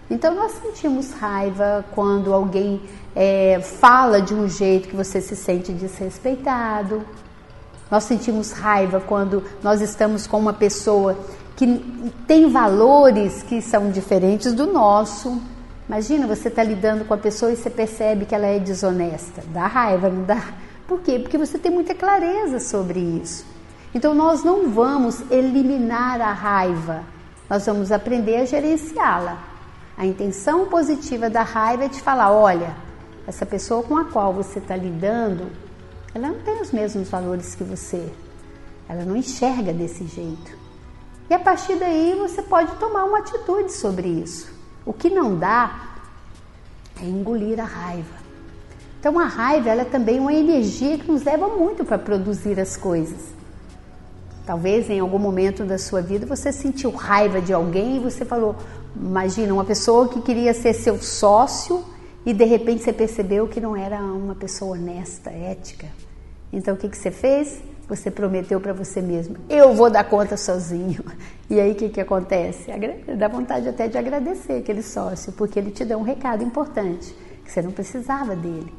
Então 0.09 0.35
nós 0.35 0.51
sentimos 0.53 1.11
raiva 1.13 1.83
quando 1.93 2.33
alguém 2.33 2.81
é, 3.15 3.59
fala 3.59 4.21
de 4.21 4.33
um 4.33 4.47
jeito 4.47 4.87
que 4.87 4.95
você 4.95 5.19
se 5.19 5.35
sente 5.35 5.71
desrespeitado. 5.71 7.03
Nós 7.89 8.03
sentimos 8.03 8.51
raiva 8.51 8.99
quando 8.99 9.43
nós 9.63 9.81
estamos 9.81 10.27
com 10.27 10.37
uma 10.37 10.53
pessoa 10.53 11.17
que 11.55 11.65
tem 12.27 12.49
valores 12.49 13.41
que 13.41 13.61
são 13.61 13.89
diferentes 13.89 14.53
do 14.53 14.67
nosso. 14.67 15.41
Imagina 15.87 16.27
você 16.27 16.49
está 16.49 16.63
lidando 16.63 17.05
com 17.05 17.13
a 17.13 17.17
pessoa 17.17 17.51
e 17.51 17.55
você 17.55 17.69
percebe 17.69 18.25
que 18.25 18.35
ela 18.35 18.47
é 18.47 18.59
desonesta. 18.59 19.43
Dá 19.47 19.65
raiva, 19.65 20.09
não 20.09 20.23
dá? 20.23 20.41
Por 20.87 20.99
quê? 20.99 21.17
Porque 21.17 21.37
você 21.37 21.57
tem 21.57 21.71
muita 21.71 21.95
clareza 21.95 22.59
sobre 22.59 22.99
isso. 22.99 23.45
Então 23.93 24.13
nós 24.13 24.43
não 24.43 24.69
vamos 24.69 25.21
eliminar 25.31 26.19
a 26.21 26.31
raiva, 26.31 27.03
nós 27.49 27.65
vamos 27.65 27.91
aprender 27.91 28.35
a 28.35 28.45
gerenciá-la. 28.45 29.54
A 29.97 30.05
intenção 30.05 30.67
positiva 30.67 31.29
da 31.29 31.41
raiva 31.41 31.85
é 31.85 31.89
te 31.89 32.01
falar: 32.01 32.31
olha, 32.31 32.75
essa 33.25 33.45
pessoa 33.45 33.81
com 33.83 33.97
a 33.97 34.05
qual 34.05 34.33
você 34.33 34.59
está 34.59 34.75
lidando, 34.75 35.49
ela 36.13 36.27
não 36.27 36.39
tem 36.39 36.61
os 36.61 36.71
mesmos 36.71 37.09
valores 37.09 37.55
que 37.55 37.63
você. 37.63 38.11
ela 38.87 39.03
não 39.03 39.15
enxerga 39.15 39.73
desse 39.73 40.05
jeito. 40.05 40.55
E 41.29 41.33
a 41.33 41.39
partir 41.39 41.75
daí 41.75 42.13
você 42.19 42.41
pode 42.41 42.75
tomar 42.75 43.03
uma 43.05 43.19
atitude 43.19 43.71
sobre 43.71 44.07
isso. 44.07 44.53
O 44.85 44.93
que 44.93 45.09
não 45.09 45.35
dá 45.35 45.95
é 47.01 47.05
engolir 47.05 47.59
a 47.59 47.63
raiva. 47.63 48.25
Então 48.99 49.19
a 49.19 49.25
raiva 49.25 49.69
ela 49.69 49.81
é 49.81 49.85
também 49.85 50.19
uma 50.19 50.33
energia 50.33 50.97
que 50.97 51.11
nos 51.11 51.23
leva 51.23 51.47
muito 51.47 51.83
para 51.83 51.97
produzir 51.97 52.59
as 52.59 52.77
coisas. 52.77 53.33
Talvez 54.45 54.89
em 54.89 54.99
algum 54.99 55.17
momento 55.17 55.63
da 55.63 55.79
sua 55.79 56.01
vida 56.01 56.27
você 56.27 56.51
sentiu 56.51 56.91
raiva 56.91 57.41
de 57.41 57.51
alguém 57.51 57.97
e 57.97 57.99
você 57.99 58.23
falou, 58.23 58.55
imagina 58.95 59.53
uma 59.53 59.65
pessoa 59.65 60.07
que 60.07 60.21
queria 60.21 60.53
ser 60.53 60.73
seu 60.73 61.01
sócio 61.01 61.83
e 62.25 62.33
de 62.33 62.45
repente 62.45 62.83
você 62.83 62.93
percebeu 62.93 63.47
que 63.47 63.61
não 63.61 63.75
era 63.75 63.99
uma 63.99 64.35
pessoa 64.35 64.75
honesta, 64.77 65.29
ética. 65.29 65.87
Então 66.51 66.73
o 66.73 66.77
que, 66.77 66.89
que 66.89 66.97
você 66.97 67.11
fez? 67.11 67.61
Você 67.87 68.09
prometeu 68.09 68.59
para 68.59 68.73
você 68.73 68.99
mesmo, 69.01 69.35
eu 69.47 69.73
vou 69.75 69.89
dar 69.89 70.03
conta 70.05 70.37
sozinho. 70.37 71.03
E 71.47 71.59
aí 71.59 71.73
o 71.73 71.75
que, 71.75 71.89
que 71.89 72.01
acontece? 72.01 72.71
Dá 73.19 73.27
vontade 73.27 73.69
até 73.69 73.87
de 73.87 73.99
agradecer 73.99 74.53
aquele 74.53 74.81
sócio, 74.81 75.31
porque 75.33 75.59
ele 75.59 75.69
te 75.69 75.85
deu 75.85 75.99
um 75.99 76.01
recado 76.01 76.43
importante, 76.43 77.15
que 77.43 77.51
você 77.51 77.61
não 77.61 77.69
precisava 77.69 78.35
dele. 78.35 78.73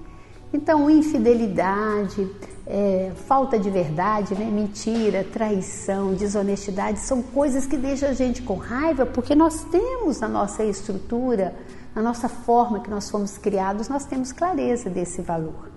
Então, 0.53 0.91
infidelidade, 0.91 2.29
é, 2.67 3.13
falta 3.27 3.59
de 3.59 3.71
verdade, 3.71 4.35
né? 4.35 4.45
mentira, 4.45 5.25
traição, 5.25 6.15
desonestidade 6.15 6.99
são 6.99 7.23
coisas 7.23 7.65
que 7.65 7.77
deixam 7.77 8.09
a 8.09 8.13
gente 8.13 8.43
com 8.43 8.57
raiva 8.57 9.07
porque 9.07 9.37
nós 9.37 9.63
temos 9.71 10.19
na 10.19 10.29
nossa 10.29 10.65
estrutura, 10.65 11.55
na 11.95 12.03
nossa 12.03 12.29
forma 12.29 12.81
que 12.81 12.91
nós 12.91 13.09
fomos 13.09 13.39
criados, 13.39 13.89
nós 13.89 14.05
temos 14.05 14.33
clareza 14.33 14.91
desse 14.91 15.23
valor. 15.23 15.71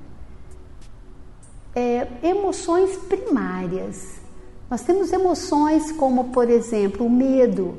É, 1.75 2.07
emoções 2.23 2.97
primárias. 2.97 4.17
Nós 4.69 4.81
temos 4.81 5.13
emoções 5.13 5.91
como, 5.91 6.25
por 6.25 6.49
exemplo, 6.49 7.05
o 7.05 7.09
medo. 7.09 7.77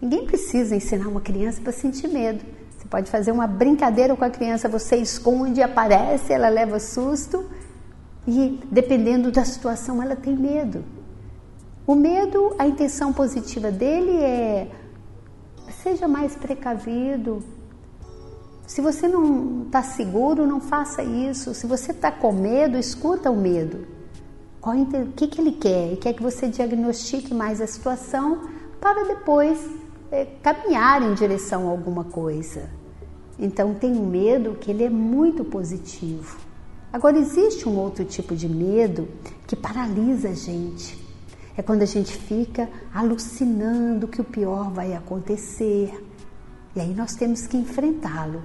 Ninguém 0.00 0.24
precisa 0.24 0.76
ensinar 0.76 1.08
uma 1.08 1.20
criança 1.20 1.60
para 1.60 1.72
sentir 1.72 2.08
medo. 2.08 2.44
Você 2.76 2.86
pode 2.88 3.10
fazer 3.10 3.32
uma 3.32 3.48
brincadeira 3.48 4.14
com 4.16 4.24
a 4.24 4.30
criança, 4.30 4.68
você 4.68 4.96
esconde, 4.96 5.60
aparece, 5.60 6.32
ela 6.32 6.48
leva 6.48 6.78
susto 6.78 7.44
e, 8.28 8.60
dependendo 8.70 9.32
da 9.32 9.42
situação, 9.42 10.02
ela 10.02 10.14
tem 10.14 10.36
medo. 10.36 10.84
O 11.86 11.94
medo, 11.94 12.54
a 12.58 12.68
intenção 12.68 13.10
positiva 13.10 13.70
dele 13.72 14.18
é 14.18 14.70
seja 15.82 16.06
mais 16.06 16.36
precavido. 16.36 17.42
Se 18.66 18.82
você 18.82 19.08
não 19.08 19.62
está 19.64 19.82
seguro, 19.82 20.46
não 20.46 20.60
faça 20.60 21.02
isso. 21.02 21.54
Se 21.54 21.66
você 21.66 21.92
está 21.92 22.12
com 22.12 22.30
medo, 22.30 22.76
escuta 22.76 23.30
o 23.30 23.36
medo. 23.36 23.86
O 24.60 25.12
que, 25.16 25.26
que 25.26 25.40
ele 25.40 25.52
quer? 25.52 25.86
Ele 25.86 25.96
quer 25.96 26.12
que 26.12 26.22
você 26.22 26.48
diagnostique 26.48 27.32
mais 27.32 27.62
a 27.62 27.66
situação 27.66 28.42
para 28.78 29.04
depois 29.04 29.58
é, 30.12 30.26
caminhar 30.42 31.00
em 31.00 31.14
direção 31.14 31.66
a 31.66 31.70
alguma 31.70 32.04
coisa. 32.04 32.68
Então 33.38 33.72
tem 33.72 33.92
um 33.92 34.06
medo 34.06 34.58
que 34.60 34.70
ele 34.70 34.84
é 34.84 34.90
muito 34.90 35.46
positivo. 35.46 36.47
Agora, 36.92 37.18
existe 37.18 37.68
um 37.68 37.76
outro 37.76 38.04
tipo 38.04 38.34
de 38.34 38.48
medo 38.48 39.08
que 39.46 39.54
paralisa 39.54 40.30
a 40.30 40.34
gente. 40.34 40.98
É 41.56 41.62
quando 41.62 41.82
a 41.82 41.86
gente 41.86 42.16
fica 42.16 42.68
alucinando 42.94 44.08
que 44.08 44.20
o 44.20 44.24
pior 44.24 44.70
vai 44.70 44.94
acontecer. 44.94 45.92
E 46.74 46.80
aí 46.80 46.94
nós 46.94 47.14
temos 47.14 47.46
que 47.46 47.56
enfrentá-lo. 47.56 48.42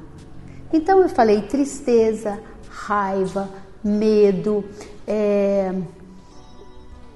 Então 0.74 1.02
eu 1.02 1.08
falei 1.08 1.44
tristeza, 1.44 2.40
raiva, 2.68 3.50
medo, 3.84 4.64
é, 5.08 5.74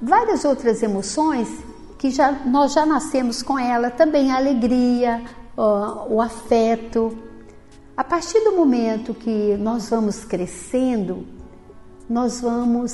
várias 0.02 0.46
outras 0.46 0.84
emoções 0.84 1.50
que 1.98 2.12
já, 2.12 2.32
nós 2.32 2.74
já 2.74 2.86
nascemos 2.86 3.42
com 3.42 3.58
ela, 3.58 3.90
também 3.90 4.32
a 4.32 4.38
alegria, 4.38 5.24
o 6.10 6.22
afeto, 6.22 7.18
a 7.98 8.04
partir 8.04 8.40
do 8.44 8.52
momento 8.52 9.14
que 9.14 9.58
nós 9.58 9.90
vamos 9.90 10.24
crescendo, 10.24 11.26
nós 12.08 12.40
vamos 12.40 12.94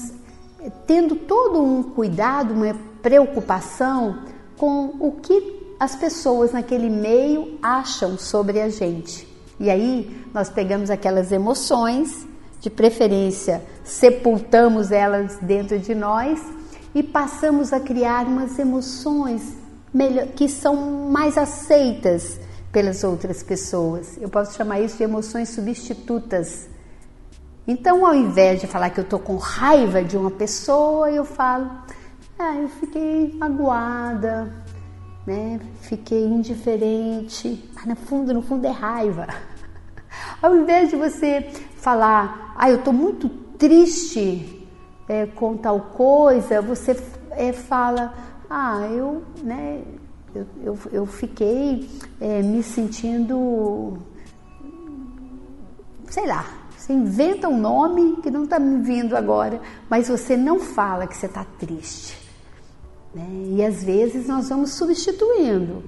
eh, 0.62 0.72
tendo 0.88 1.16
todo 1.16 1.62
um 1.62 1.84
cuidado, 1.84 2.54
uma 2.54 2.74
preocupação 3.02 4.24
com 4.58 4.96
o 5.00 5.12
que 5.22 5.76
as 5.78 5.94
pessoas 5.94 6.54
naquele 6.54 6.90
meio 6.90 7.60
acham 7.62 8.18
sobre 8.18 8.62
a 8.62 8.70
gente. 8.70 9.28
E 9.60 9.70
aí 9.70 10.26
nós 10.34 10.50
pegamos 10.50 10.90
aquelas 10.90 11.34
emoções, 11.34 12.26
de 12.62 12.70
preferência 12.70 13.62
sepultamos 13.84 14.90
elas 14.90 15.38
dentro 15.42 15.78
de 15.78 15.94
nós 15.94 16.40
e 16.96 17.04
passamos 17.04 17.74
a 17.74 17.80
criar 17.80 18.26
umas 18.26 18.58
emoções 18.58 19.58
que 20.38 20.48
são 20.48 21.10
mais 21.12 21.38
aceitas 21.38 22.40
pelas 22.74 23.04
outras 23.04 23.44
pessoas. 23.44 24.18
Eu 24.20 24.28
posso 24.28 24.58
chamar 24.58 24.82
isso 24.82 24.98
de 24.98 25.04
emoções 25.04 25.50
substitutas. 25.50 26.68
Então, 27.68 28.06
ao 28.06 28.16
invés 28.16 28.60
de 28.60 28.68
falar 28.68 28.90
que 28.90 29.00
eu 29.00 29.04
estou 29.04 29.20
com 29.20 29.38
raiva 29.38 30.04
de 30.04 30.18
uma 30.18 30.32
pessoa, 30.32 31.10
eu 31.10 31.24
falo, 31.24 31.70
ah, 32.38 32.56
eu 32.58 32.68
fiquei 32.68 33.32
magoada, 33.38 34.52
né? 35.26 35.60
Fiquei 35.82 36.26
indiferente, 36.26 37.70
mas 37.76 37.86
no 37.86 37.96
fundo, 37.96 38.34
no 38.34 38.42
fundo 38.42 38.66
é 38.66 38.72
raiva. 38.72 39.28
Ao 40.42 40.56
invés 40.56 40.90
de 40.90 40.96
você 40.96 41.42
falar, 41.78 42.54
ah, 42.58 42.70
eu 42.70 42.78
estou 42.78 42.92
muito 42.92 43.30
triste 43.30 44.68
é, 45.08 45.28
com 45.28 45.56
tal 45.56 45.80
coisa, 45.80 46.62
você 46.62 47.02
é, 47.32 47.54
fala, 47.54 48.14
ah, 48.50 48.82
eu, 48.92 49.24
né? 49.42 49.84
Eu, 50.36 50.48
eu, 50.64 50.78
eu 50.92 51.06
fiquei 51.06 51.90
é, 52.20 52.42
me 52.42 52.64
sentindo, 52.64 53.98
sei 56.10 56.26
lá, 56.26 56.46
você 56.78 56.92
inventa 56.92 57.48
um 57.48 57.58
nome 57.58 58.18
que 58.22 58.30
não 58.30 58.44
está 58.44 58.60
me 58.60 58.82
vindo 58.82 59.16
agora, 59.16 59.62
mas 59.90 60.10
você 60.10 60.36
não 60.36 60.60
fala 60.60 61.08
que 61.08 61.16
você 61.16 61.28
está 61.28 61.46
triste. 61.58 62.18
Né? 63.14 63.26
E 63.52 63.64
às 63.64 63.84
vezes 63.84 64.28
nós 64.28 64.50
vamos 64.50 64.74
substituindo. 64.74 65.84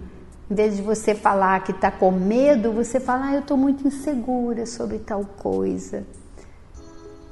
Em 0.49 0.53
vez 0.53 0.77
de 0.77 0.83
você 0.83 1.15
falar 1.15 1.63
que 1.63 1.71
está 1.71 1.91
com 1.91 2.11
medo, 2.11 2.71
você 2.71 2.99
fala, 2.99 3.29
ah, 3.29 3.33
eu 3.33 3.39
estou 3.41 3.57
muito 3.57 3.87
insegura 3.87 4.65
sobre 4.65 4.99
tal 4.99 5.25
coisa. 5.25 6.05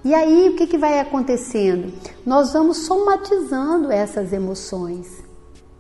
E 0.03 0.13
aí 0.13 0.50
o 0.50 0.55
que, 0.58 0.67
que 0.67 0.77
vai 0.77 1.00
acontecendo? 1.00 1.93
Nós 2.25 2.51
vamos 2.51 2.86
somatizando 2.86 3.91
essas 3.91 4.34
emoções. 4.34 5.24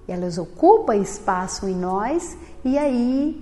Elas 0.07 0.37
ocupam 0.37 0.95
espaço 0.95 1.67
em 1.67 1.75
nós 1.75 2.37
e 2.63 2.77
aí 2.77 3.41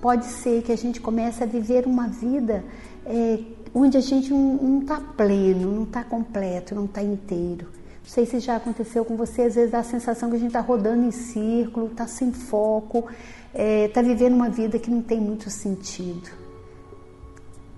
pode 0.00 0.26
ser 0.26 0.62
que 0.62 0.72
a 0.72 0.76
gente 0.76 1.00
comece 1.00 1.42
a 1.42 1.46
viver 1.46 1.86
uma 1.86 2.08
vida 2.08 2.64
é, 3.04 3.40
onde 3.74 3.96
a 3.96 4.00
gente 4.00 4.32
não 4.32 4.80
está 4.80 5.00
pleno, 5.00 5.72
não 5.72 5.82
está 5.82 6.04
completo, 6.04 6.74
não 6.74 6.84
está 6.84 7.02
inteiro. 7.02 7.66
Não 8.02 8.10
sei 8.14 8.24
se 8.24 8.40
já 8.40 8.56
aconteceu 8.56 9.04
com 9.04 9.16
você, 9.16 9.42
às 9.42 9.54
vezes 9.54 9.70
dá 9.70 9.80
a 9.80 9.84
sensação 9.84 10.30
que 10.30 10.36
a 10.36 10.38
gente 10.38 10.48
está 10.48 10.60
rodando 10.60 11.04
em 11.04 11.10
círculo, 11.10 11.88
está 11.88 12.06
sem 12.06 12.32
foco, 12.32 13.04
está 13.52 13.62
é, 13.62 13.88
tá 13.88 14.00
vivendo 14.00 14.34
uma 14.34 14.48
vida 14.48 14.78
que 14.78 14.90
não 14.90 15.02
tem 15.02 15.20
muito 15.20 15.50
sentido. 15.50 16.30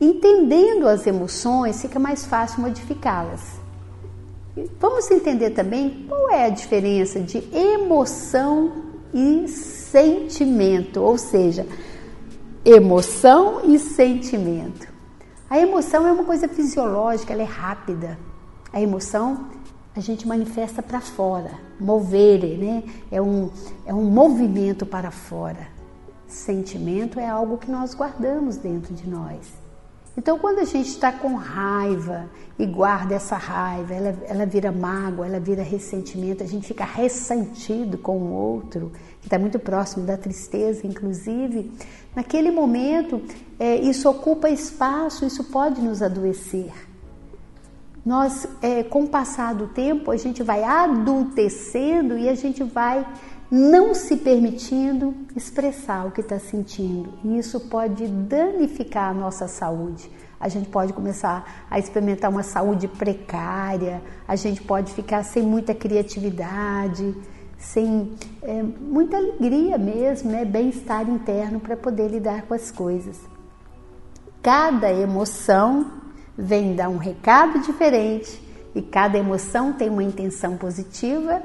Entendendo 0.01 0.89
as 0.89 1.07
emoções, 1.07 1.83
fica 1.83 1.99
mais 1.99 2.25
fácil 2.25 2.63
modificá-las. 2.63 3.60
Vamos 4.79 5.11
entender 5.11 5.51
também 5.51 6.07
qual 6.09 6.31
é 6.31 6.47
a 6.47 6.49
diferença 6.49 7.21
de 7.21 7.39
emoção 7.55 8.85
e 9.15 9.49
sentimento, 9.49 11.01
ou 11.01 11.17
seja, 11.17 11.67
emoção 12.65 13.63
e 13.65 13.79
sentimento. 13.79 14.89
A 15.49 15.59
emoção 15.59 16.07
é 16.07 16.13
uma 16.13 16.25
coisa 16.25 16.49
fisiológica, 16.49 17.33
ela 17.33 17.43
é 17.43 17.47
rápida. 17.47 18.19
A 18.73 18.81
emoção 18.81 19.49
a 19.95 20.01
gente 20.01 20.27
manifesta 20.27 20.83
para 20.83 21.01
fora, 21.01 21.51
mover, 21.79 22.59
né? 22.59 22.85
É 23.11 23.21
um, 23.21 23.51
é 23.85 23.93
um 23.93 24.05
movimento 24.05 24.87
para 24.87 25.11
fora. 25.11 25.69
Sentimento 26.29 27.19
é 27.19 27.29
algo 27.29 27.59
que 27.59 27.71
nós 27.71 27.95
guardamos 27.95 28.57
dentro 28.57 28.95
de 28.95 29.09
nós. 29.09 29.60
Então, 30.17 30.39
quando 30.39 30.59
a 30.59 30.65
gente 30.65 30.89
está 30.89 31.13
com 31.13 31.35
raiva 31.35 32.29
e 32.59 32.67
guarda 32.67 33.15
essa 33.15 33.37
raiva, 33.37 33.95
ela, 33.95 34.19
ela 34.27 34.47
vira 34.47 34.73
mágoa, 34.73 35.27
ela 35.27 35.39
vira 35.39 35.63
ressentimento, 35.63 36.43
a 36.43 36.47
gente 36.47 36.67
fica 36.67 36.85
ressentido 36.85 37.97
com 37.97 38.19
o 38.19 38.33
outro, 38.33 38.93
que 39.21 39.27
está 39.27 39.39
muito 39.39 39.59
próximo 39.59 40.05
da 40.05 40.17
tristeza, 40.17 40.87
inclusive. 40.87 41.73
Naquele 42.15 42.51
momento, 42.51 43.23
é, 43.59 43.77
isso 43.77 44.09
ocupa 44.11 44.51
espaço, 44.51 45.25
isso 45.25 45.45
pode 45.45 45.81
nos 45.81 46.03
adoecer. 46.03 46.73
Nós, 48.05 48.49
é, 48.63 48.83
com 48.83 49.05
o 49.05 49.09
passar 49.09 49.55
do 49.55 49.69
tempo, 49.69 50.11
a 50.11 50.17
gente 50.17 50.43
vai 50.43 50.65
adultecendo 50.65 52.19
e 52.19 52.29
a 52.29 52.35
gente 52.35 52.65
vai 52.65 53.07
não 53.51 53.95
se 53.95 54.17
permitindo 54.17 55.15
expressar 55.35 56.07
o 56.07 56.13
que 56.13 56.21
está 56.21 56.39
sentindo. 56.39 57.13
E 57.25 57.39
isso 57.39 57.59
pode 57.59 58.07
danificar 58.07 59.11
a 59.11 59.15
nossa 59.15 59.49
saúde. 59.49 60.11
a 60.39 60.49
gente 60.49 60.71
pode 60.71 60.95
começar 60.95 61.67
a 61.71 61.79
experimentar 61.79 62.31
uma 62.31 62.43
saúde 62.43 62.89
precária, 62.89 64.01
a 64.27 64.35
gente 64.37 64.63
pode 64.63 64.91
ficar 64.95 65.23
sem 65.23 65.43
muita 65.43 65.75
criatividade, 65.75 67.15
sem 67.59 68.15
é, 68.41 68.63
muita 68.63 69.19
alegria 69.19 69.77
mesmo, 69.77 70.31
né? 70.31 70.47
bem-estar 70.47 71.07
interno 71.11 71.61
para 71.61 71.77
poder 71.77 72.09
lidar 72.09 72.43
com 72.43 72.55
as 72.55 72.71
coisas. 72.71 73.21
Cada 74.43 74.91
emoção 74.91 75.91
vem 76.39 76.75
dar 76.75 76.89
um 76.89 76.97
recado 76.97 77.59
diferente 77.59 78.43
e 78.75 78.81
cada 78.81 79.19
emoção 79.19 79.75
tem 79.75 79.91
uma 79.91 80.03
intenção 80.03 80.57
positiva 80.57 81.43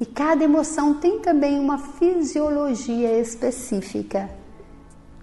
e 0.00 0.06
cada 0.06 0.44
emoção 0.44 0.94
tem 0.94 1.18
também 1.20 1.58
uma 1.58 1.78
fisiologia 1.78 3.18
específica. 3.18 4.30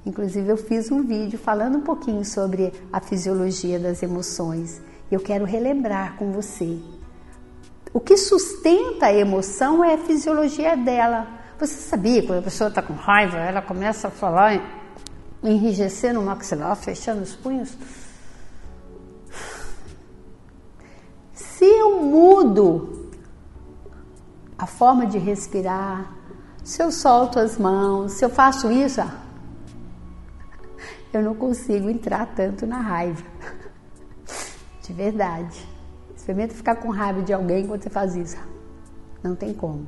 Inclusive, 0.05 0.49
eu 0.49 0.57
fiz 0.57 0.91
um 0.91 1.01
vídeo 1.01 1.39
falando 1.39 1.77
um 1.77 1.81
pouquinho 1.81 2.23
sobre 2.23 2.73
a 2.91 2.99
fisiologia 2.99 3.79
das 3.79 4.03
emoções. 4.03 4.81
Eu 5.09 5.19
quero 5.19 5.45
relembrar 5.45 6.15
com 6.17 6.31
você. 6.31 6.77
O 7.93 7.99
que 7.99 8.17
sustenta 8.17 9.05
a 9.05 9.13
emoção 9.13 9.83
é 9.83 9.93
a 9.93 9.97
fisiologia 9.97 10.75
dela. 10.75 11.27
Você 11.57 11.75
sabia 11.75 12.21
quando 12.21 12.39
a 12.39 12.41
pessoa 12.41 12.67
está 12.67 12.81
com 12.81 12.93
raiva, 12.93 13.37
ela 13.37 13.61
começa 13.61 14.09
a 14.09 14.11
falar, 14.11 14.61
enrijecer 15.41 16.13
no 16.13 16.21
maxilar, 16.21 16.75
fechando 16.75 17.21
os 17.21 17.33
punhos? 17.33 17.77
Se 21.33 21.63
eu 21.63 22.01
mudo 22.03 23.04
a 24.57 24.65
forma 24.65 25.05
de 25.05 25.17
respirar, 25.17 26.11
se 26.63 26.81
eu 26.81 26.91
solto 26.91 27.39
as 27.39 27.57
mãos, 27.57 28.13
se 28.13 28.25
eu 28.25 28.29
faço 28.29 28.71
isso, 28.71 29.01
eu 31.13 31.21
não 31.21 31.35
consigo 31.35 31.89
entrar 31.89 32.25
tanto 32.35 32.65
na 32.65 32.79
raiva. 32.79 33.23
De 34.81 34.93
verdade. 34.93 35.67
Experimenta 36.15 36.53
ficar 36.53 36.75
com 36.75 36.89
raiva 36.89 37.21
de 37.21 37.33
alguém 37.33 37.67
quando 37.67 37.83
você 37.83 37.89
faz 37.89 38.15
isso. 38.15 38.37
Não 39.21 39.35
tem 39.35 39.53
como. 39.53 39.87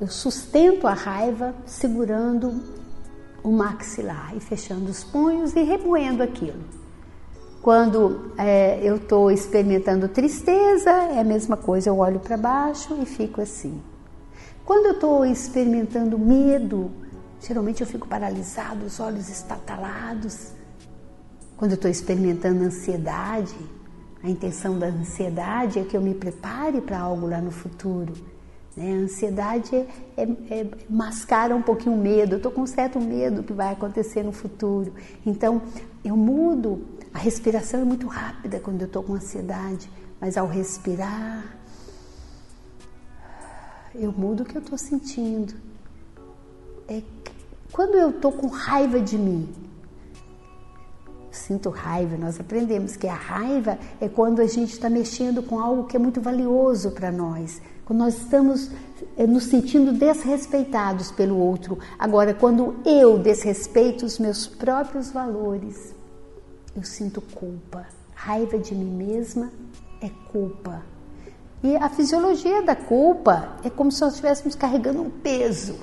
Eu 0.00 0.08
sustento 0.08 0.86
a 0.86 0.92
raiva 0.92 1.54
segurando 1.64 2.60
o 3.42 3.50
maxilar 3.50 4.36
e 4.36 4.40
fechando 4.40 4.90
os 4.90 5.04
punhos 5.04 5.54
e 5.54 5.62
remoendo 5.62 6.22
aquilo. 6.22 6.62
Quando 7.64 8.30
é, 8.38 8.78
eu 8.80 8.94
estou 8.96 9.28
experimentando 9.28 10.06
tristeza, 10.06 10.90
é 10.90 11.18
a 11.18 11.24
mesma 11.24 11.56
coisa, 11.56 11.88
eu 11.88 11.98
olho 11.98 12.20
para 12.20 12.36
baixo 12.36 12.96
e 13.02 13.04
fico 13.04 13.40
assim. 13.40 13.82
Quando 14.64 14.86
eu 14.86 14.92
estou 14.92 15.26
experimentando 15.26 16.16
medo, 16.16 16.92
Geralmente 17.46 17.82
eu 17.82 17.86
fico 17.86 18.08
paralisado, 18.08 18.86
os 18.86 18.98
olhos 18.98 19.28
estatalados. 19.28 20.52
Quando 21.58 21.72
eu 21.72 21.74
estou 21.74 21.90
experimentando 21.90 22.64
ansiedade, 22.64 23.54
a 24.22 24.30
intenção 24.30 24.78
da 24.78 24.86
ansiedade 24.86 25.78
é 25.78 25.84
que 25.84 25.94
eu 25.94 26.00
me 26.00 26.14
prepare 26.14 26.80
para 26.80 26.98
algo 26.98 27.26
lá 27.26 27.42
no 27.42 27.50
futuro. 27.50 28.14
Né? 28.74 28.92
A 28.92 28.96
ansiedade 28.96 29.76
é, 29.76 29.86
é, 30.16 30.22
é, 30.22 30.66
mascara 30.88 31.54
um 31.54 31.60
pouquinho 31.60 31.94
o 31.94 31.98
medo. 31.98 32.32
Eu 32.32 32.36
estou 32.38 32.50
com 32.50 32.62
um 32.62 32.66
certo 32.66 32.98
medo 32.98 33.42
que 33.42 33.52
vai 33.52 33.74
acontecer 33.74 34.22
no 34.22 34.32
futuro. 34.32 34.94
Então 35.26 35.60
eu 36.02 36.16
mudo. 36.16 36.82
A 37.14 37.18
respiração 37.18 37.80
é 37.80 37.84
muito 37.84 38.08
rápida 38.08 38.58
quando 38.58 38.82
eu 38.82 38.88
estou 38.88 39.02
com 39.02 39.14
ansiedade, 39.14 39.88
mas 40.20 40.36
ao 40.36 40.48
respirar, 40.48 41.44
eu 43.94 44.10
mudo 44.10 44.42
o 44.42 44.44
que 44.44 44.56
eu 44.56 44.60
estou 44.60 44.76
sentindo. 44.76 45.54
É 46.88 47.00
quando 47.70 47.94
eu 47.94 48.10
estou 48.10 48.32
com 48.32 48.48
raiva 48.48 49.00
de 49.00 49.16
mim, 49.16 49.48
sinto 51.30 51.70
raiva, 51.70 52.16
nós 52.16 52.38
aprendemos 52.38 52.96
que 52.96 53.06
a 53.06 53.14
raiva 53.14 53.78
é 54.00 54.08
quando 54.08 54.40
a 54.40 54.46
gente 54.46 54.72
está 54.72 54.90
mexendo 54.90 55.42
com 55.42 55.58
algo 55.58 55.84
que 55.84 55.96
é 55.96 56.00
muito 56.00 56.20
valioso 56.20 56.90
para 56.90 57.10
nós, 57.10 57.60
quando 57.84 57.98
nós 58.00 58.16
estamos 58.16 58.70
eh, 59.16 59.26
nos 59.26 59.44
sentindo 59.44 59.92
desrespeitados 59.92 61.10
pelo 61.12 61.36
outro. 61.36 61.78
Agora, 61.98 62.34
quando 62.34 62.76
eu 62.84 63.18
desrespeito 63.18 64.04
os 64.04 64.18
meus 64.18 64.46
próprios 64.46 65.10
valores, 65.10 65.94
eu 66.76 66.82
sinto 66.82 67.20
culpa. 67.20 67.86
Raiva 68.14 68.58
de 68.58 68.74
mim 68.74 68.90
mesma 68.90 69.50
é 70.00 70.10
culpa. 70.30 70.82
E 71.62 71.76
a 71.76 71.88
fisiologia 71.88 72.62
da 72.62 72.76
culpa 72.76 73.56
é 73.64 73.70
como 73.70 73.90
se 73.90 74.00
nós 74.00 74.14
estivéssemos 74.14 74.54
carregando 74.54 75.02
um 75.02 75.10
peso 75.10 75.76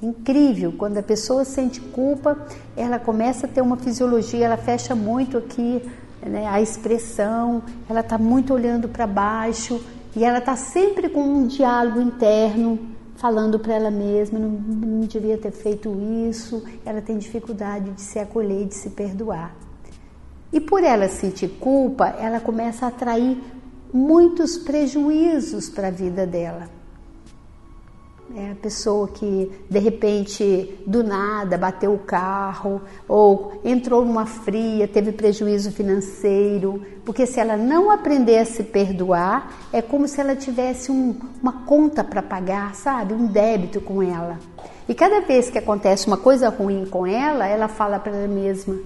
Incrível, 0.00 0.72
quando 0.78 0.98
a 0.98 1.02
pessoa 1.02 1.44
sente 1.44 1.80
culpa, 1.80 2.38
ela 2.76 3.00
começa 3.00 3.46
a 3.46 3.48
ter 3.48 3.60
uma 3.60 3.76
fisiologia, 3.76 4.46
ela 4.46 4.56
fecha 4.56 4.94
muito 4.94 5.36
aqui 5.36 5.82
né, 6.24 6.46
a 6.46 6.60
expressão, 6.60 7.64
ela 7.88 7.98
está 7.98 8.16
muito 8.16 8.54
olhando 8.54 8.88
para 8.88 9.08
baixo 9.08 9.84
e 10.14 10.24
ela 10.24 10.38
está 10.38 10.54
sempre 10.54 11.08
com 11.08 11.20
um 11.20 11.48
diálogo 11.48 12.00
interno, 12.00 12.78
falando 13.16 13.58
para 13.58 13.74
ela 13.74 13.90
mesma: 13.90 14.38
não, 14.38 14.50
não 14.50 15.00
devia 15.00 15.36
ter 15.36 15.50
feito 15.50 15.92
isso, 16.28 16.62
ela 16.86 17.02
tem 17.02 17.18
dificuldade 17.18 17.90
de 17.90 18.00
se 18.00 18.20
acolher, 18.20 18.66
de 18.66 18.76
se 18.76 18.90
perdoar. 18.90 19.52
E 20.52 20.60
por 20.60 20.82
ela 20.82 21.08
sentir 21.08 21.48
culpa, 21.60 22.08
ela 22.18 22.40
começa 22.40 22.86
a 22.86 22.88
atrair 22.88 23.38
muitos 23.92 24.56
prejuízos 24.58 25.68
para 25.68 25.88
a 25.88 25.90
vida 25.90 26.26
dela. 26.26 26.78
É 28.36 28.50
a 28.50 28.54
pessoa 28.54 29.08
que 29.08 29.50
de 29.70 29.78
repente 29.78 30.78
do 30.86 31.02
nada 31.02 31.56
bateu 31.56 31.94
o 31.94 31.98
carro 31.98 32.82
ou 33.08 33.58
entrou 33.64 34.04
numa 34.04 34.26
fria, 34.26 34.86
teve 34.86 35.12
prejuízo 35.12 35.72
financeiro, 35.72 36.82
porque 37.06 37.24
se 37.24 37.40
ela 37.40 37.56
não 37.56 37.90
aprender 37.90 38.38
a 38.38 38.44
se 38.44 38.62
perdoar, 38.62 39.50
é 39.72 39.80
como 39.80 40.06
se 40.06 40.20
ela 40.20 40.36
tivesse 40.36 40.92
um, 40.92 41.18
uma 41.40 41.64
conta 41.64 42.04
para 42.04 42.22
pagar, 42.22 42.74
sabe? 42.74 43.14
Um 43.14 43.26
débito 43.26 43.80
com 43.80 44.02
ela. 44.02 44.38
E 44.86 44.94
cada 44.94 45.20
vez 45.22 45.48
que 45.48 45.56
acontece 45.56 46.06
uma 46.06 46.18
coisa 46.18 46.50
ruim 46.50 46.84
com 46.84 47.06
ela, 47.06 47.46
ela 47.46 47.66
fala 47.66 47.98
para 47.98 48.14
ela 48.14 48.28
mesma: 48.28 48.78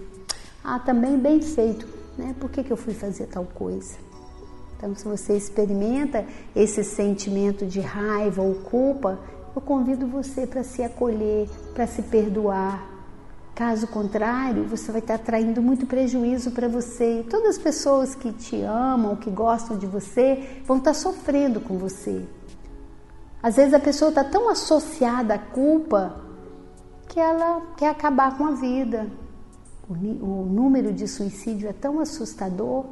Ah, 0.65 0.79
também 0.79 1.19
bem 1.19 1.41
feito, 1.41 1.87
né? 2.17 2.35
Por 2.39 2.51
que, 2.51 2.63
que 2.63 2.73
eu 2.73 2.77
fui 2.77 2.95
fazer 2.95 3.27
tal 3.27 3.45
coisa? 3.45 3.97
Então, 4.77 4.95
se 4.95 5.05
você 5.05 5.37
experimenta 5.37 6.25
esse 6.57 6.83
sentimento 6.83 7.65
de 7.65 7.81
raiva 7.81 8.43
ou 8.43 8.55
culpa, 8.55 9.19
eu 9.55 9.63
convido 9.63 10.07
você 10.07 10.47
para 10.47 10.63
se 10.63 10.83
acolher, 10.83 11.49
para 11.75 11.87
se 11.87 12.03
perdoar. 12.03 12.93
Caso 13.55 13.87
contrário, 13.87 14.65
você 14.65 14.91
vai 14.91 15.01
estar 15.01 15.19
traindo 15.19 15.61
muito 15.61 15.87
prejuízo 15.87 16.53
para 16.53 16.69
você 16.69 17.21
e 17.21 17.25
todas 17.25 17.51
as 17.51 17.59
pessoas 17.59 18.15
que 18.15 18.33
te 18.33 18.63
amam, 18.63 19.15
que 19.15 19.31
gostam 19.31 19.77
de 19.77 19.87
você, 19.87 20.63
vão 20.65 20.79
estar 20.79 20.95
sofrendo 20.95 21.61
com 21.61 21.77
você. 21.77 22.25
Às 23.43 23.57
vezes 23.57 23.75
a 23.75 23.79
pessoa 23.79 24.09
está 24.09 24.25
tão 24.25 24.49
associada 24.49 25.35
à 25.35 25.39
culpa 25.39 26.17
que 27.09 27.21
ela 27.21 27.61
quer 27.77 27.91
acabar 27.91 28.39
com 28.39 28.47
a 28.47 28.53
vida. 28.53 29.07
O, 29.93 30.45
número 30.45 30.93
de 30.93 31.07
suicídio 31.07 31.69
é 31.69 31.73
tão 31.73 32.01
assustador 32.01 32.87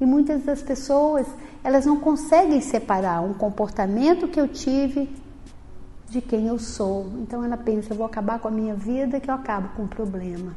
e 0.00 0.06
muitas 0.06 0.44
das 0.44 0.62
pessoas, 0.62 1.26
elas 1.62 1.86
não 1.86 1.98
conseguem 2.00 2.60
separar 2.60 3.22
um 3.22 3.34
comportamento 3.34 4.28
que 4.28 4.40
eu 4.40 4.48
tive 4.48 5.08
de 6.08 6.20
quem 6.20 6.46
eu 6.46 6.58
sou. 6.58 7.06
Então 7.20 7.44
ela 7.44 7.56
pensa, 7.56 7.92
eu 7.92 7.96
vou 7.96 8.06
acabar 8.06 8.38
com 8.38 8.48
a 8.48 8.50
minha 8.50 8.74
vida 8.74 9.20
que 9.20 9.30
eu 9.30 9.34
acabo 9.34 9.70
com 9.76 9.84
o 9.84 9.88
problema. 9.88 10.54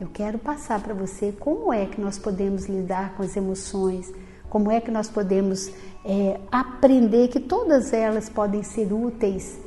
Eu 0.00 0.08
quero 0.08 0.38
passar 0.38 0.80
para 0.80 0.94
você 0.94 1.32
como 1.32 1.72
é 1.72 1.86
que 1.86 2.00
nós 2.00 2.18
podemos 2.18 2.66
lidar 2.66 3.14
com 3.14 3.22
as 3.22 3.36
emoções, 3.36 4.12
como 4.48 4.70
é 4.70 4.80
que 4.80 4.90
nós 4.90 5.08
podemos 5.08 5.70
é, 6.04 6.40
aprender 6.50 7.28
que 7.28 7.40
todas 7.40 7.92
elas 7.92 8.28
podem 8.28 8.62
ser 8.62 8.92
úteis 8.92 9.60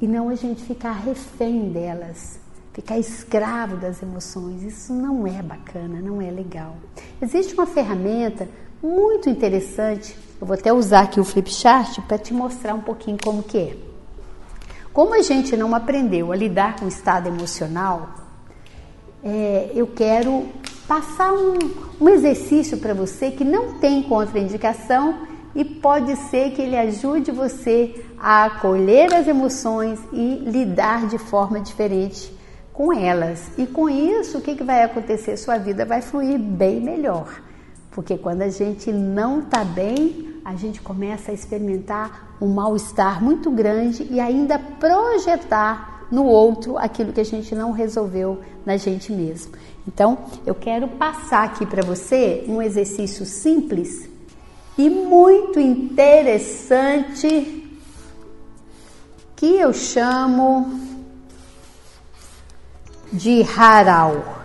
e 0.00 0.08
não 0.08 0.28
a 0.28 0.34
gente 0.34 0.62
ficar 0.64 0.92
refém 0.92 1.70
delas 1.70 2.45
ficar 2.76 2.98
escravo 2.98 3.78
das 3.78 4.02
emoções. 4.02 4.62
Isso 4.62 4.92
não 4.92 5.26
é 5.26 5.40
bacana, 5.42 5.98
não 5.98 6.20
é 6.20 6.30
legal. 6.30 6.76
Existe 7.22 7.54
uma 7.54 7.64
ferramenta 7.64 8.46
muito 8.82 9.30
interessante, 9.30 10.14
eu 10.38 10.46
vou 10.46 10.54
até 10.54 10.70
usar 10.70 11.00
aqui 11.00 11.18
o 11.18 11.24
flipchart 11.24 11.98
para 12.02 12.18
te 12.18 12.34
mostrar 12.34 12.74
um 12.74 12.82
pouquinho 12.82 13.16
como 13.24 13.42
que 13.42 13.56
é. 13.56 13.76
Como 14.92 15.14
a 15.14 15.22
gente 15.22 15.56
não 15.56 15.74
aprendeu 15.74 16.30
a 16.30 16.36
lidar 16.36 16.76
com 16.76 16.84
o 16.84 16.88
estado 16.88 17.28
emocional, 17.28 18.10
é, 19.24 19.70
eu 19.74 19.86
quero 19.86 20.46
passar 20.86 21.32
um, 21.32 21.58
um 21.98 22.08
exercício 22.10 22.76
para 22.76 22.92
você 22.92 23.30
que 23.30 23.42
não 23.42 23.78
tem 23.78 24.02
contraindicação 24.02 25.26
e 25.54 25.64
pode 25.64 26.14
ser 26.28 26.50
que 26.50 26.60
ele 26.60 26.76
ajude 26.76 27.30
você 27.32 28.04
a 28.18 28.44
acolher 28.44 29.14
as 29.14 29.26
emoções 29.26 29.98
e 30.12 30.42
lidar 30.44 31.06
de 31.06 31.16
forma 31.16 31.58
diferente 31.58 32.35
com 32.76 32.92
elas. 32.92 33.50
E 33.56 33.66
com 33.66 33.88
isso, 33.88 34.38
o 34.38 34.40
que, 34.40 34.54
que 34.54 34.62
vai 34.62 34.82
acontecer? 34.82 35.36
Sua 35.38 35.56
vida 35.56 35.86
vai 35.86 36.02
fluir 36.02 36.38
bem 36.38 36.80
melhor. 36.80 37.40
Porque 37.90 38.18
quando 38.18 38.42
a 38.42 38.50
gente 38.50 38.92
não 38.92 39.40
está 39.40 39.64
bem, 39.64 40.34
a 40.44 40.54
gente 40.54 40.82
começa 40.82 41.30
a 41.30 41.34
experimentar 41.34 42.36
um 42.40 42.48
mal-estar 42.48 43.24
muito 43.24 43.50
grande 43.50 44.06
e 44.10 44.20
ainda 44.20 44.58
projetar 44.58 46.06
no 46.12 46.26
outro 46.26 46.76
aquilo 46.76 47.12
que 47.12 47.20
a 47.20 47.24
gente 47.24 47.54
não 47.54 47.72
resolveu 47.72 48.40
na 48.64 48.76
gente 48.76 49.10
mesmo. 49.10 49.54
Então, 49.88 50.18
eu 50.44 50.54
quero 50.54 50.86
passar 50.86 51.44
aqui 51.44 51.64
para 51.64 51.82
você 51.82 52.44
um 52.46 52.60
exercício 52.60 53.24
simples 53.24 54.08
e 54.76 54.90
muito 54.90 55.58
interessante 55.58 57.62
que 59.34 59.56
eu 59.56 59.72
chamo 59.72 60.95
de 63.12 63.42
Haral. 63.42 64.36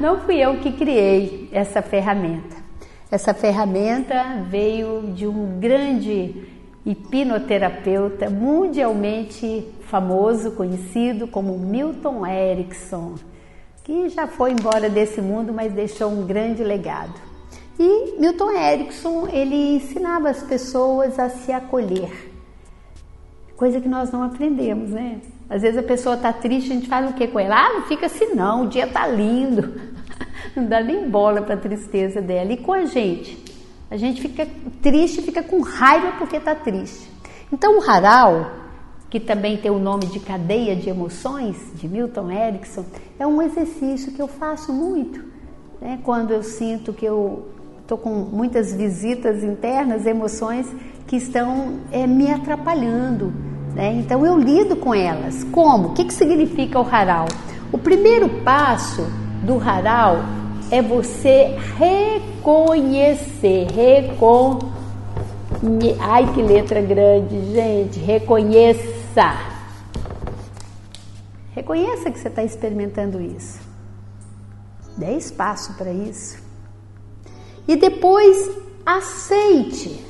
Não 0.00 0.20
fui 0.20 0.36
eu 0.36 0.58
que 0.58 0.72
criei 0.72 1.48
essa 1.52 1.82
ferramenta. 1.82 2.56
Essa 3.10 3.34
ferramenta 3.34 4.44
veio 4.48 5.12
de 5.14 5.26
um 5.26 5.58
grande 5.58 6.48
hipnoterapeuta 6.86 8.30
mundialmente 8.30 9.66
famoso, 9.82 10.52
conhecido 10.52 11.26
como 11.26 11.58
Milton 11.58 12.26
Erickson, 12.26 13.16
que 13.84 14.08
já 14.08 14.26
foi 14.26 14.52
embora 14.52 14.88
desse 14.88 15.20
mundo, 15.20 15.52
mas 15.52 15.72
deixou 15.72 16.10
um 16.10 16.24
grande 16.24 16.62
legado. 16.62 17.14
E 17.78 18.18
Milton 18.18 18.52
Erickson, 18.52 19.26
ele 19.28 19.76
ensinava 19.76 20.30
as 20.30 20.42
pessoas 20.42 21.18
a 21.18 21.28
se 21.28 21.50
acolher. 21.50 22.29
Coisa 23.60 23.78
que 23.78 23.88
nós 23.90 24.10
não 24.10 24.22
aprendemos, 24.22 24.88
né? 24.88 25.20
Às 25.46 25.60
vezes 25.60 25.76
a 25.76 25.82
pessoa 25.82 26.14
está 26.14 26.32
triste, 26.32 26.72
a 26.72 26.74
gente 26.76 26.88
faz 26.88 27.10
o 27.10 27.12
que 27.12 27.28
com 27.28 27.38
ela? 27.38 27.56
Ah, 27.56 27.74
não 27.74 27.82
fica 27.82 28.06
assim 28.06 28.34
não, 28.34 28.64
o 28.64 28.68
dia 28.68 28.86
tá 28.86 29.06
lindo. 29.06 29.78
Não 30.56 30.64
dá 30.64 30.82
nem 30.82 31.08
bola 31.10 31.42
para 31.42 31.54
a 31.54 31.58
tristeza 31.58 32.22
dela. 32.22 32.50
E 32.52 32.56
com 32.56 32.72
a 32.72 32.86
gente? 32.86 33.38
A 33.90 33.98
gente 33.98 34.22
fica 34.22 34.48
triste, 34.80 35.20
fica 35.20 35.42
com 35.42 35.60
raiva 35.60 36.12
porque 36.18 36.36
está 36.36 36.54
triste. 36.54 37.06
Então 37.52 37.78
o 37.78 37.82
Haral, 37.82 38.50
que 39.10 39.20
também 39.20 39.58
tem 39.58 39.70
o 39.70 39.78
nome 39.78 40.06
de 40.06 40.18
cadeia 40.20 40.74
de 40.74 40.88
emoções, 40.88 41.56
de 41.74 41.86
Milton 41.86 42.30
Erickson, 42.30 42.86
é 43.18 43.26
um 43.26 43.42
exercício 43.42 44.12
que 44.12 44.22
eu 44.22 44.26
faço 44.26 44.72
muito. 44.72 45.22
Né? 45.80 46.00
Quando 46.02 46.32
eu 46.32 46.42
sinto 46.42 46.94
que 46.94 47.04
eu 47.04 47.46
estou 47.82 47.98
com 47.98 48.10
muitas 48.10 48.72
visitas 48.72 49.44
internas, 49.44 50.06
emoções 50.06 50.66
que 51.10 51.16
estão 51.16 51.80
é, 51.90 52.06
me 52.06 52.30
atrapalhando. 52.30 53.32
Né? 53.74 53.94
Então 53.94 54.24
eu 54.24 54.38
lido 54.38 54.76
com 54.76 54.94
elas. 54.94 55.42
Como? 55.42 55.88
O 55.88 55.92
que, 55.92 56.04
que 56.04 56.14
significa 56.14 56.78
o 56.78 56.88
Haral? 56.88 57.26
O 57.72 57.78
primeiro 57.78 58.28
passo 58.44 59.04
do 59.42 59.58
Haral 59.58 60.18
é 60.70 60.80
você 60.80 61.56
reconhecer, 61.76 63.66
recon... 63.72 64.60
Ai 65.98 66.32
que 66.32 66.40
letra 66.42 66.80
grande, 66.80 67.54
gente, 67.54 67.98
reconheça. 67.98 69.34
Reconheça 71.52 72.08
que 72.12 72.20
você 72.20 72.28
está 72.28 72.44
experimentando 72.44 73.20
isso. 73.20 73.60
Dê 74.96 75.16
espaço 75.16 75.74
para 75.74 75.90
isso. 75.90 76.38
E 77.66 77.74
depois 77.74 78.48
aceite. 78.86 80.08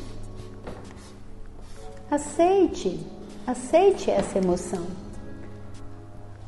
Aceite. 2.10 2.98
Aceite 3.46 4.10
essa 4.10 4.38
emoção. 4.38 4.82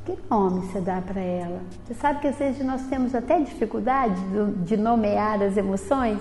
Que 0.05 0.19
nome 0.29 0.67
você 0.67 0.81
dá 0.81 1.01
para 1.01 1.21
ela? 1.21 1.61
Você 1.87 1.95
sabe 1.95 2.21
que 2.21 2.27
às 2.27 2.37
vezes 2.37 2.67
nós 2.67 2.83
temos 2.89 3.15
até 3.15 3.39
dificuldade 3.39 4.21
de 4.65 4.77
nomear 4.77 5.41
as 5.41 5.57
emoções? 5.57 6.19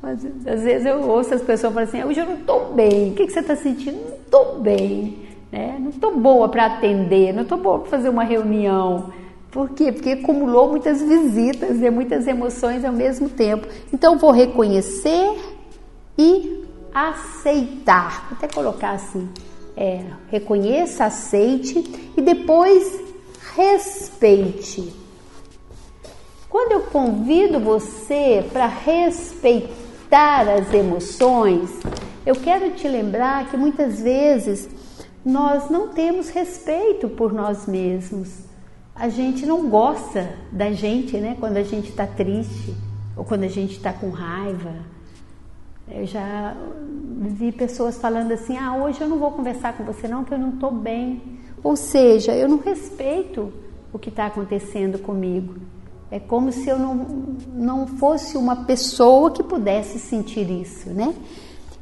Mas, 0.00 0.24
às 0.46 0.62
vezes 0.62 0.86
eu 0.86 1.00
ouço 1.10 1.34
as 1.34 1.42
pessoas 1.42 1.74
falarem 1.74 1.88
assim: 1.88 2.08
hoje 2.08 2.20
eu 2.20 2.26
não 2.26 2.34
estou 2.34 2.72
bem. 2.72 3.10
O 3.10 3.14
que, 3.16 3.28
você 3.28 3.40
está 3.40 3.56
sentindo? 3.56 3.98
Não 4.08 4.16
estou 4.16 4.60
bem. 4.60 5.26
Né? 5.50 5.76
Não 5.80 5.90
estou 5.90 6.16
boa 6.16 6.48
para 6.48 6.66
atender, 6.66 7.34
não 7.34 7.42
estou 7.42 7.58
boa 7.58 7.80
para 7.80 7.90
fazer 7.90 8.08
uma 8.08 8.22
reunião. 8.22 9.12
Por 9.50 9.70
quê? 9.70 9.90
Porque 9.90 10.10
acumulou 10.10 10.70
muitas 10.70 11.02
visitas 11.02 11.78
e 11.78 11.80
né? 11.80 11.90
muitas 11.90 12.28
emoções 12.28 12.84
ao 12.84 12.92
mesmo 12.92 13.28
tempo. 13.28 13.66
Então 13.92 14.16
vou 14.16 14.30
reconhecer 14.30 15.36
e 16.16 16.67
aceitar. 16.98 18.28
Vou 18.28 18.38
até 18.38 18.48
colocar 18.48 18.92
assim: 18.92 19.28
é, 19.76 20.04
reconheça, 20.30 21.04
aceite 21.04 22.12
e 22.16 22.20
depois 22.20 23.00
respeite. 23.54 24.92
Quando 26.48 26.72
eu 26.72 26.80
convido 26.82 27.60
você 27.60 28.44
para 28.52 28.66
respeitar 28.66 30.48
as 30.48 30.72
emoções, 30.72 31.70
eu 32.24 32.34
quero 32.34 32.70
te 32.72 32.88
lembrar 32.88 33.48
que 33.50 33.56
muitas 33.56 34.00
vezes 34.00 34.68
nós 35.24 35.68
não 35.68 35.88
temos 35.88 36.30
respeito 36.30 37.08
por 37.08 37.32
nós 37.32 37.66
mesmos. 37.66 38.30
A 38.94 39.08
gente 39.08 39.46
não 39.46 39.68
gosta 39.68 40.28
da 40.50 40.72
gente, 40.72 41.16
né? 41.18 41.36
Quando 41.38 41.58
a 41.58 41.62
gente 41.62 41.90
está 41.90 42.06
triste 42.06 42.74
ou 43.16 43.24
quando 43.24 43.44
a 43.44 43.48
gente 43.48 43.76
está 43.76 43.92
com 43.92 44.10
raiva 44.10 44.72
eu 45.90 46.06
já 46.06 46.56
vi 47.20 47.52
pessoas 47.52 47.98
falando 47.98 48.32
assim: 48.32 48.56
ah, 48.56 48.76
hoje 48.76 49.00
eu 49.00 49.08
não 49.08 49.18
vou 49.18 49.30
conversar 49.32 49.76
com 49.76 49.84
você, 49.84 50.06
não, 50.08 50.24
que 50.24 50.32
eu 50.32 50.38
não 50.38 50.50
estou 50.50 50.70
bem. 50.70 51.22
Ou 51.62 51.76
seja, 51.76 52.34
eu 52.34 52.48
não 52.48 52.58
respeito 52.58 53.52
o 53.92 53.98
que 53.98 54.08
está 54.08 54.26
acontecendo 54.26 54.98
comigo. 54.98 55.54
É 56.10 56.18
como 56.18 56.50
se 56.52 56.68
eu 56.68 56.78
não, 56.78 56.94
não 57.52 57.86
fosse 57.86 58.38
uma 58.38 58.64
pessoa 58.64 59.30
que 59.30 59.42
pudesse 59.42 59.98
sentir 59.98 60.50
isso, 60.50 60.88
né? 60.90 61.14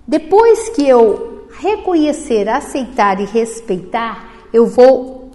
Depois 0.07 0.69
que 0.71 0.87
eu 0.87 1.47
reconhecer, 1.61 2.49
aceitar 2.49 3.21
e 3.21 3.25
respeitar, 3.25 4.29
eu 4.53 4.67
vou 4.67 5.31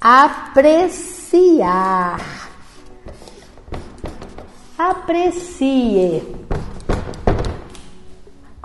apreciar. 0.00 1.38
Aprecie. 4.76 6.22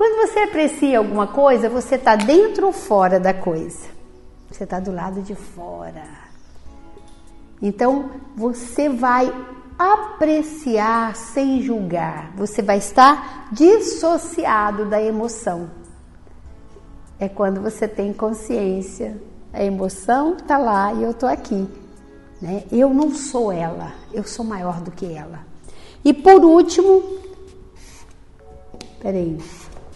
Quando 0.04 0.28
você 0.28 0.40
aprecia 0.40 0.98
alguma 0.98 1.28
coisa, 1.28 1.70
você 1.70 1.96
está 1.96 2.18
dentro 2.18 2.68
ou 2.68 2.74
fora 2.74 3.22
da 3.22 3.34
coisa? 3.34 3.88
Você 4.52 4.66
está 4.66 4.78
do 4.78 4.92
lado 4.92 5.22
de 5.22 5.34
fora. 5.34 6.04
Então 7.62 8.12
você 8.36 8.90
vai 8.90 9.34
apreciar 9.80 11.16
sem 11.16 11.62
julgar. 11.62 12.34
Você 12.36 12.62
vai 12.62 12.80
estar 12.80 13.48
dissociado 13.54 14.88
da 14.88 15.02
emoção. 15.02 15.72
É 17.18 17.30
quando 17.30 17.62
você 17.62 17.88
tem 17.88 18.12
consciência. 18.12 19.18
A 19.54 19.64
emoção 19.64 20.34
está 20.34 20.58
lá 20.58 20.92
e 20.92 21.04
eu 21.04 21.12
estou 21.12 21.30
aqui. 21.30 21.66
Né? 22.42 22.66
Eu 22.70 22.94
não 22.94 23.10
sou 23.12 23.54
ela, 23.54 23.94
eu 24.12 24.26
sou 24.26 24.44
maior 24.44 24.82
do 24.82 24.92
que 24.92 25.14
ela. 25.14 25.40
E 26.04 26.14
por 26.14 26.44
último, 26.44 27.02
peraí, 29.00 29.40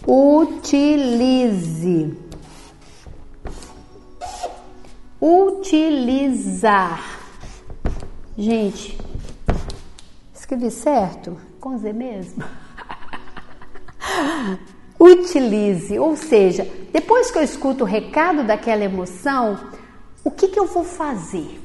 Utilize. 0.06 2.16
Utilizar. 5.20 7.18
Gente, 8.36 8.96
escrevi 10.32 10.70
certo? 10.70 11.36
Com 11.60 11.76
Z 11.76 11.92
mesmo? 11.92 12.44
Utilize, 14.98 15.98
ou 15.98 16.16
seja, 16.16 16.66
depois 16.92 17.30
que 17.30 17.38
eu 17.38 17.42
escuto 17.42 17.84
o 17.84 17.86
recado 17.86 18.44
daquela 18.44 18.84
emoção, 18.84 19.58
o 20.24 20.30
que, 20.30 20.48
que 20.48 20.58
eu 20.58 20.66
vou 20.66 20.84
fazer? 20.84 21.60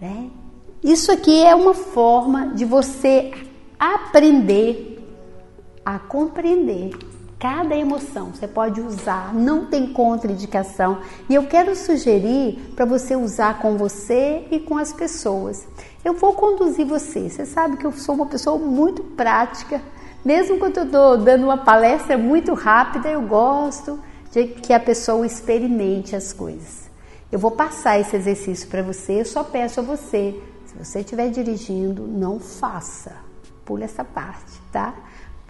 Né? 0.00 0.30
Isso 0.82 1.12
aqui 1.12 1.44
é 1.44 1.54
uma 1.54 1.74
forma 1.74 2.48
de 2.48 2.64
você 2.64 3.32
aprender 3.78 4.91
a 5.84 5.98
compreender 5.98 6.90
cada 7.38 7.76
emoção. 7.76 8.32
Você 8.32 8.46
pode 8.46 8.80
usar, 8.80 9.34
não 9.34 9.66
tem 9.66 9.92
contraindicação. 9.92 10.98
E 11.28 11.34
eu 11.34 11.44
quero 11.46 11.74
sugerir 11.74 12.72
para 12.76 12.84
você 12.84 13.16
usar 13.16 13.58
com 13.60 13.76
você 13.76 14.46
e 14.50 14.60
com 14.60 14.78
as 14.78 14.92
pessoas. 14.92 15.66
Eu 16.04 16.14
vou 16.14 16.34
conduzir 16.34 16.86
você. 16.86 17.28
Você 17.28 17.44
sabe 17.44 17.76
que 17.76 17.84
eu 17.84 17.90
sou 17.92 18.14
uma 18.14 18.26
pessoa 18.26 18.58
muito 18.58 19.02
prática. 19.02 19.82
Mesmo 20.24 20.58
quando 20.58 20.76
eu 20.76 20.84
estou 20.84 21.18
dando 21.18 21.44
uma 21.44 21.58
palestra 21.58 22.16
muito 22.16 22.54
rápida, 22.54 23.08
eu 23.08 23.22
gosto 23.22 23.98
de 24.30 24.46
que 24.46 24.72
a 24.72 24.78
pessoa 24.78 25.26
experimente 25.26 26.14
as 26.14 26.32
coisas. 26.32 26.88
Eu 27.30 27.38
vou 27.38 27.50
passar 27.50 27.98
esse 27.98 28.14
exercício 28.14 28.68
para 28.68 28.82
você, 28.82 29.20
eu 29.20 29.24
só 29.24 29.42
peço 29.42 29.80
a 29.80 29.82
você, 29.82 30.38
se 30.66 30.76
você 30.78 31.00
estiver 31.00 31.28
dirigindo, 31.30 32.06
não 32.06 32.38
faça. 32.38 33.16
Pula 33.64 33.84
essa 33.84 34.04
parte, 34.04 34.60
tá? 34.70 34.94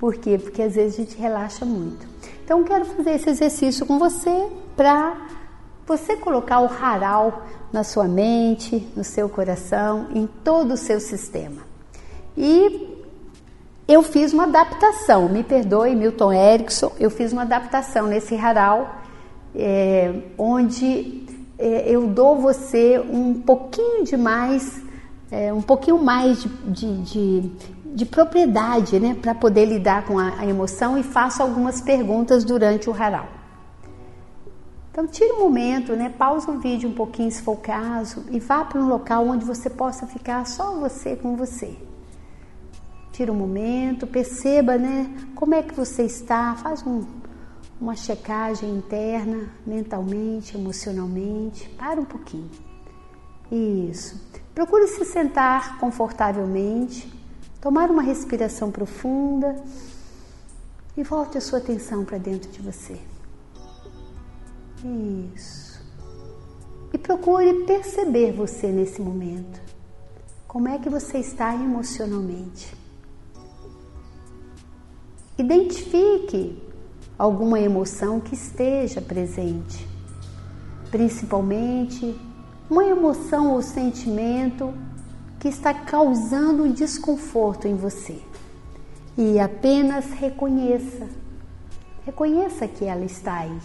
Por 0.03 0.17
quê? 0.17 0.37
Porque 0.37 0.61
às 0.61 0.75
vezes 0.75 0.99
a 0.99 1.05
gente 1.05 1.17
relaxa 1.17 1.65
muito. 1.65 2.05
Então 2.45 2.65
quero 2.65 2.85
fazer 2.85 3.13
esse 3.13 3.31
exercício 3.31 3.87
com 3.87 4.01
você 4.01 4.49
para 4.77 5.29
você 5.87 6.17
colocar 6.17 6.59
o 6.59 6.67
haral 6.67 7.45
na 7.73 7.85
sua 7.85 8.09
mente, 8.09 8.85
no 8.97 9.05
seu 9.05 9.29
coração, 9.29 10.09
em 10.13 10.27
todo 10.43 10.75
o 10.75 10.77
seu 10.77 10.99
sistema. 10.99 11.63
E 12.37 12.99
eu 13.87 14.03
fiz 14.03 14.33
uma 14.33 14.43
adaptação, 14.43 15.29
me 15.29 15.45
perdoe, 15.45 15.95
Milton 15.95 16.33
Erickson, 16.33 16.91
eu 16.99 17.09
fiz 17.09 17.33
uma 17.33 17.43
adaptação 17.43 18.09
nesse 18.09 18.35
haral, 18.35 18.97
é, 19.55 20.13
onde 20.37 21.29
é, 21.57 21.89
eu 21.89 22.09
dou 22.09 22.41
você 22.41 22.99
um 22.99 23.35
pouquinho 23.35 24.03
de 24.03 24.17
mais, 24.17 24.83
é, 25.31 25.53
um 25.53 25.63
pouquinho 25.63 26.03
mais 26.03 26.43
de, 26.43 26.49
de, 26.49 27.01
de, 27.03 27.53
de 27.95 28.07
propriedade, 28.07 28.99
né, 28.99 29.15
para 29.15 29.35
poder 29.35 29.67
lidar 29.67 30.07
com 30.07 30.19
a, 30.19 30.41
a, 30.41 30.47
emoção 30.47 30.97
e 30.97 31.03
faço 31.03 31.43
algumas 31.43 31.81
perguntas 31.81 32.43
durante 32.43 32.89
o 32.89 32.95
haral. 32.95 33.29
Então 34.91 35.07
tire 35.07 35.33
um 35.33 35.41
momento, 35.41 35.95
né, 35.95 36.09
pausa 36.17 36.51
o 36.51 36.59
vídeo 36.59 36.89
um 36.89 36.95
pouquinho 36.95 37.31
se 37.31 37.43
for 37.43 37.53
o 37.53 37.57
caso 37.57 38.25
e 38.31 38.39
vá 38.39 38.65
para 38.65 38.81
um 38.81 38.89
local 38.89 39.27
onde 39.27 39.45
você 39.45 39.71
possa 39.71 40.07
ficar 40.07 40.47
só 40.47 40.79
você 40.79 41.17
com 41.17 41.37
você. 41.37 41.77
Tira 43.13 43.31
um 43.31 43.37
momento, 43.37 44.07
perceba, 44.07 44.77
né, 44.77 45.11
como 45.35 45.55
é 45.55 45.63
que 45.63 45.75
você 45.75 46.05
está, 46.05 46.55
faz 46.55 46.83
um, 46.87 47.05
uma 47.81 47.95
checagem 47.95 48.71
interna, 48.71 49.51
mentalmente, 49.67 50.57
emocionalmente. 50.57 51.69
Para 51.71 52.01
um 52.01 52.05
pouquinho. 52.05 52.49
Isso. 53.51 54.19
Procure 54.55 54.87
se 54.87 55.05
sentar 55.05 55.79
confortavelmente, 55.79 57.13
tomar 57.63 57.93
uma 57.93 58.03
respiração 58.03 58.73
profunda 58.73 59.55
e 60.97 61.05
volte 61.05 61.39
a 61.39 61.41
sua 61.41 61.61
atenção 61.61 62.05
para 62.05 62.19
dentro 62.19 62.51
de 62.51 62.61
você. 62.61 62.99
Isso. 65.33 65.81
E 66.93 66.99
procure 66.99 67.65
perceber 67.65 68.33
você 68.33 68.67
nesse 68.67 69.01
momento. 69.01 69.61
Como 70.49 70.69
é 70.69 70.77
que 70.77 70.91
você 70.91 71.19
está 71.19 71.55
emocionalmente? 71.55 72.75
Identifique 75.39 76.61
alguma 77.17 77.61
emoção 77.61 78.19
que 78.19 78.35
esteja 78.35 79.01
presente, 79.01 79.87
principalmente 80.91 82.15
uma 82.69 82.85
emoção 82.85 83.53
ou 83.53 83.63
sentimento 83.63 84.75
que 85.43 85.49
está 85.49 85.75
causando 85.75 86.69
desconforto 86.69 87.67
em 87.67 87.75
você. 87.75 88.23
E 89.19 89.41
apenas 89.41 90.13
reconheça, 90.13 91.09
reconheça 92.07 92.69
que 92.69 92.85
ela 92.85 93.05
está 93.05 93.39
aí. 93.39 93.59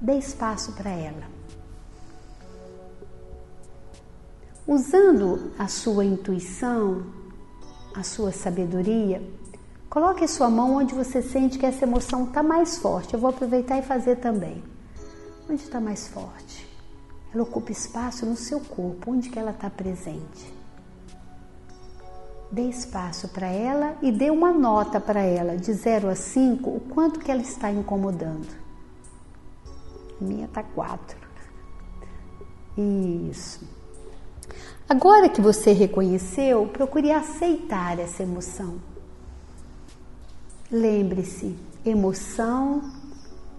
Dê 0.00 0.16
espaço 0.16 0.70
para 0.74 0.88
ela. 0.88 1.24
Usando 4.68 5.50
a 5.58 5.66
sua 5.66 6.04
intuição, 6.04 7.06
a 7.92 8.04
sua 8.04 8.30
sabedoria, 8.30 9.20
Coloque 9.88 10.28
sua 10.28 10.48
mão 10.48 10.76
onde 10.76 10.94
você 10.94 11.20
sente 11.20 11.58
que 11.58 11.66
essa 11.66 11.84
emoção 11.84 12.26
está 12.26 12.44
mais 12.44 12.78
forte. 12.78 13.12
Eu 13.12 13.18
vou 13.18 13.30
aproveitar 13.30 13.76
e 13.76 13.82
fazer 13.82 14.18
também. 14.18 14.62
Onde 15.50 15.62
está 15.62 15.80
mais 15.80 16.06
forte? 16.06 16.69
Ela 17.32 17.42
ocupa 17.42 17.70
espaço 17.70 18.26
no 18.26 18.36
seu 18.36 18.60
corpo, 18.60 19.12
onde 19.12 19.30
que 19.30 19.38
ela 19.38 19.52
está 19.52 19.70
presente. 19.70 20.52
Dê 22.50 22.62
espaço 22.62 23.28
para 23.28 23.46
ela 23.46 23.96
e 24.02 24.10
dê 24.10 24.30
uma 24.30 24.52
nota 24.52 25.00
para 25.00 25.20
ela, 25.20 25.56
de 25.56 25.72
0 25.72 26.08
a 26.08 26.16
5, 26.16 26.68
o 26.68 26.80
quanto 26.80 27.20
que 27.20 27.30
ela 27.30 27.40
está 27.40 27.70
incomodando. 27.70 28.48
Minha 30.20 30.46
está 30.46 30.62
4. 30.62 31.16
Isso. 32.76 33.60
Agora 34.88 35.28
que 35.28 35.40
você 35.40 35.72
reconheceu, 35.72 36.66
procure 36.66 37.12
aceitar 37.12 38.00
essa 38.00 38.24
emoção. 38.24 38.80
Lembre-se, 40.70 41.56
emoção 41.84 42.82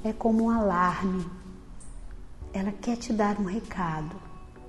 é 0.03 0.11
como 0.11 0.45
um 0.45 0.49
alarme. 0.49 1.25
Ela 2.53 2.71
quer 2.71 2.97
te 2.97 3.13
dar 3.13 3.39
um 3.39 3.45
recado. 3.45 4.15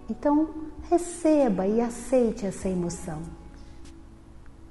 Então, 0.09 0.49
receba 0.91 1.67
e 1.67 1.81
aceite 1.81 2.47
essa 2.47 2.69
emoção. 2.69 3.23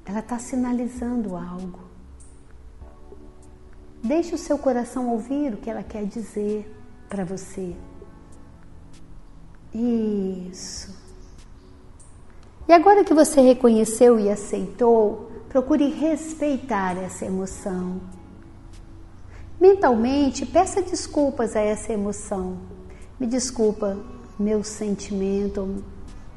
Ela 0.05 0.19
está 0.19 0.39
sinalizando 0.39 1.35
algo. 1.35 1.79
Deixe 4.03 4.33
o 4.33 4.37
seu 4.37 4.57
coração 4.57 5.09
ouvir 5.09 5.53
o 5.53 5.57
que 5.57 5.69
ela 5.69 5.83
quer 5.83 6.05
dizer 6.05 6.71
para 7.07 7.23
você. 7.23 7.75
Isso. 9.73 10.95
E 12.67 12.73
agora 12.73 13.03
que 13.03 13.13
você 13.13 13.41
reconheceu 13.41 14.19
e 14.19 14.29
aceitou, 14.29 15.31
Procure 15.51 15.89
respeitar 15.89 16.97
essa 16.97 17.25
emoção. 17.25 17.99
Mentalmente, 19.59 20.45
peça 20.45 20.81
desculpas 20.81 21.57
a 21.57 21.59
essa 21.59 21.91
emoção. 21.91 22.57
Me 23.21 23.27
desculpa 23.27 23.99
meu 24.39 24.63
sentimento 24.63 25.83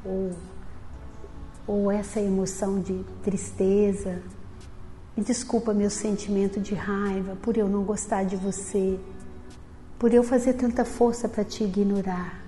ou, 0.04 0.32
ou 1.66 1.90
essa 1.90 2.20
emoção 2.20 2.78
de 2.78 3.02
tristeza. 3.22 4.20
Me 5.16 5.24
desculpa 5.24 5.72
meu 5.72 5.88
sentimento 5.88 6.60
de 6.60 6.74
raiva 6.74 7.38
por 7.40 7.56
eu 7.56 7.70
não 7.70 7.84
gostar 7.84 8.24
de 8.24 8.36
você, 8.36 9.00
por 9.98 10.12
eu 10.12 10.22
fazer 10.22 10.52
tanta 10.52 10.84
força 10.84 11.26
para 11.26 11.42
te 11.42 11.64
ignorar. 11.64 12.44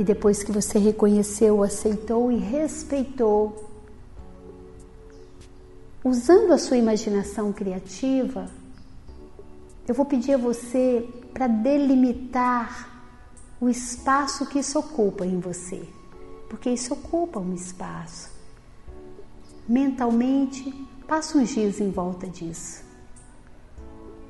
E 0.00 0.02
depois 0.02 0.42
que 0.42 0.50
você 0.50 0.80
reconheceu, 0.80 1.62
aceitou 1.62 2.32
e 2.32 2.38
respeitou, 2.38 3.70
usando 6.02 6.52
a 6.52 6.58
sua 6.58 6.76
imaginação 6.76 7.52
criativa, 7.52 8.50
eu 9.90 9.94
vou 9.94 10.06
pedir 10.06 10.34
a 10.34 10.38
você 10.38 11.04
para 11.34 11.48
delimitar 11.48 12.88
o 13.60 13.68
espaço 13.68 14.46
que 14.46 14.60
isso 14.60 14.78
ocupa 14.78 15.26
em 15.26 15.40
você, 15.40 15.82
porque 16.48 16.70
isso 16.70 16.94
ocupa 16.94 17.40
um 17.40 17.52
espaço. 17.52 18.30
Mentalmente, 19.68 20.72
passa 21.08 21.36
uns 21.36 21.48
dias 21.48 21.80
em 21.80 21.90
volta 21.90 22.28
disso. 22.28 22.84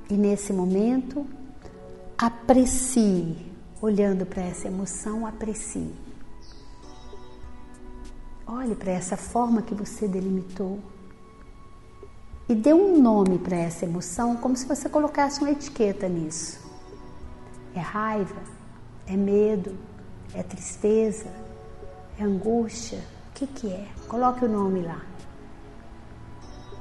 E 0.08 0.14
nesse 0.14 0.50
momento, 0.50 1.26
aprecie 2.16 3.36
olhando 3.82 4.24
para 4.24 4.40
essa 4.40 4.66
emoção, 4.66 5.26
aprecie. 5.26 5.92
Olhe 8.46 8.74
para 8.74 8.92
essa 8.92 9.18
forma 9.18 9.60
que 9.60 9.74
você 9.74 10.08
delimitou 10.08 10.78
e 12.50 12.54
dê 12.56 12.74
um 12.74 13.00
nome 13.00 13.38
para 13.38 13.56
essa 13.56 13.84
emoção, 13.84 14.36
como 14.36 14.56
se 14.56 14.66
você 14.66 14.88
colocasse 14.88 15.40
uma 15.40 15.52
etiqueta 15.52 16.08
nisso. 16.08 16.58
É 17.76 17.78
raiva, 17.78 18.42
é 19.06 19.16
medo, 19.16 19.76
é 20.34 20.42
tristeza, 20.42 21.28
é 22.18 22.24
angústia. 22.24 22.98
O 23.28 23.34
que, 23.34 23.46
que 23.46 23.68
é? 23.68 23.86
Coloque 24.08 24.44
o 24.44 24.48
nome 24.48 24.82
lá. 24.82 25.00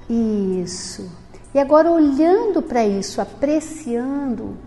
Isso. 0.09 1.07
E 1.53 1.59
agora, 1.59 1.91
olhando 1.91 2.63
para 2.63 2.83
isso, 2.83 3.21
apreciando 3.21 4.57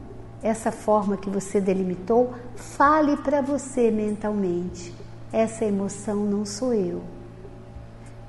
essa 0.40 0.70
forma 0.70 1.16
que 1.16 1.28
você 1.28 1.60
delimitou, 1.60 2.32
fale 2.54 3.16
para 3.16 3.40
você 3.40 3.90
mentalmente: 3.90 4.94
essa 5.32 5.64
emoção 5.64 6.24
não 6.24 6.46
sou 6.46 6.72
eu. 6.72 7.02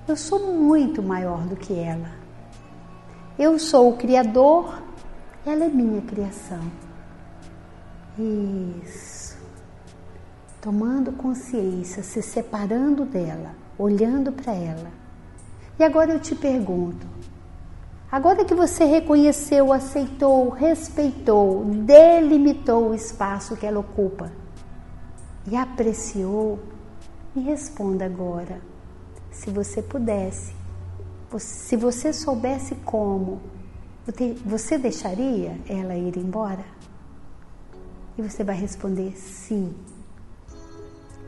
Eu 0.08 0.18
sou 0.18 0.40
muito 0.54 1.04
maior 1.04 1.46
do 1.46 1.56
que 1.56 1.72
ela. 1.76 2.23
Eu 3.38 3.58
sou 3.58 3.90
o 3.90 3.98
Criador, 3.98 4.82
ela 5.46 5.66
é 5.66 5.68
minha 5.68 6.02
criação. 6.02 6.62
Isso. 8.18 9.38
Tomando 10.62 11.12
consciência, 11.12 12.04
se 12.04 12.22
separando 12.22 13.06
dela, 13.06 13.56
olhando 13.78 14.32
para 14.32 14.54
ela. 14.54 14.92
E 15.80 15.84
agora 15.84 16.14
eu 16.14 16.20
te 16.20 16.36
pergunto: 16.36 17.08
Agora 18.12 18.46
que 18.46 18.54
você 18.54 18.86
reconheceu, 18.86 19.74
aceitou, 19.74 20.50
respeitou, 20.50 21.66
delimitou 21.66 22.92
o 22.92 22.94
espaço 22.94 23.58
que 23.58 23.66
ela 23.66 23.80
ocupa 23.80 24.32
e 25.50 25.56
apreciou, 25.56 26.60
me 27.36 27.42
responda 27.42 28.06
agora, 28.06 28.62
se 29.32 29.50
você 29.50 29.82
pudesse, 29.82 30.54
se 31.40 31.76
você 31.76 32.14
soubesse 32.14 32.76
como, 32.76 33.42
você 34.46 34.78
deixaria 34.78 35.58
ela 35.68 35.96
ir 35.96 36.18
embora? 36.18 36.66
E 38.18 38.22
você 38.22 38.44
vai 38.44 38.56
responder 38.56 39.18
sim. 39.18 39.74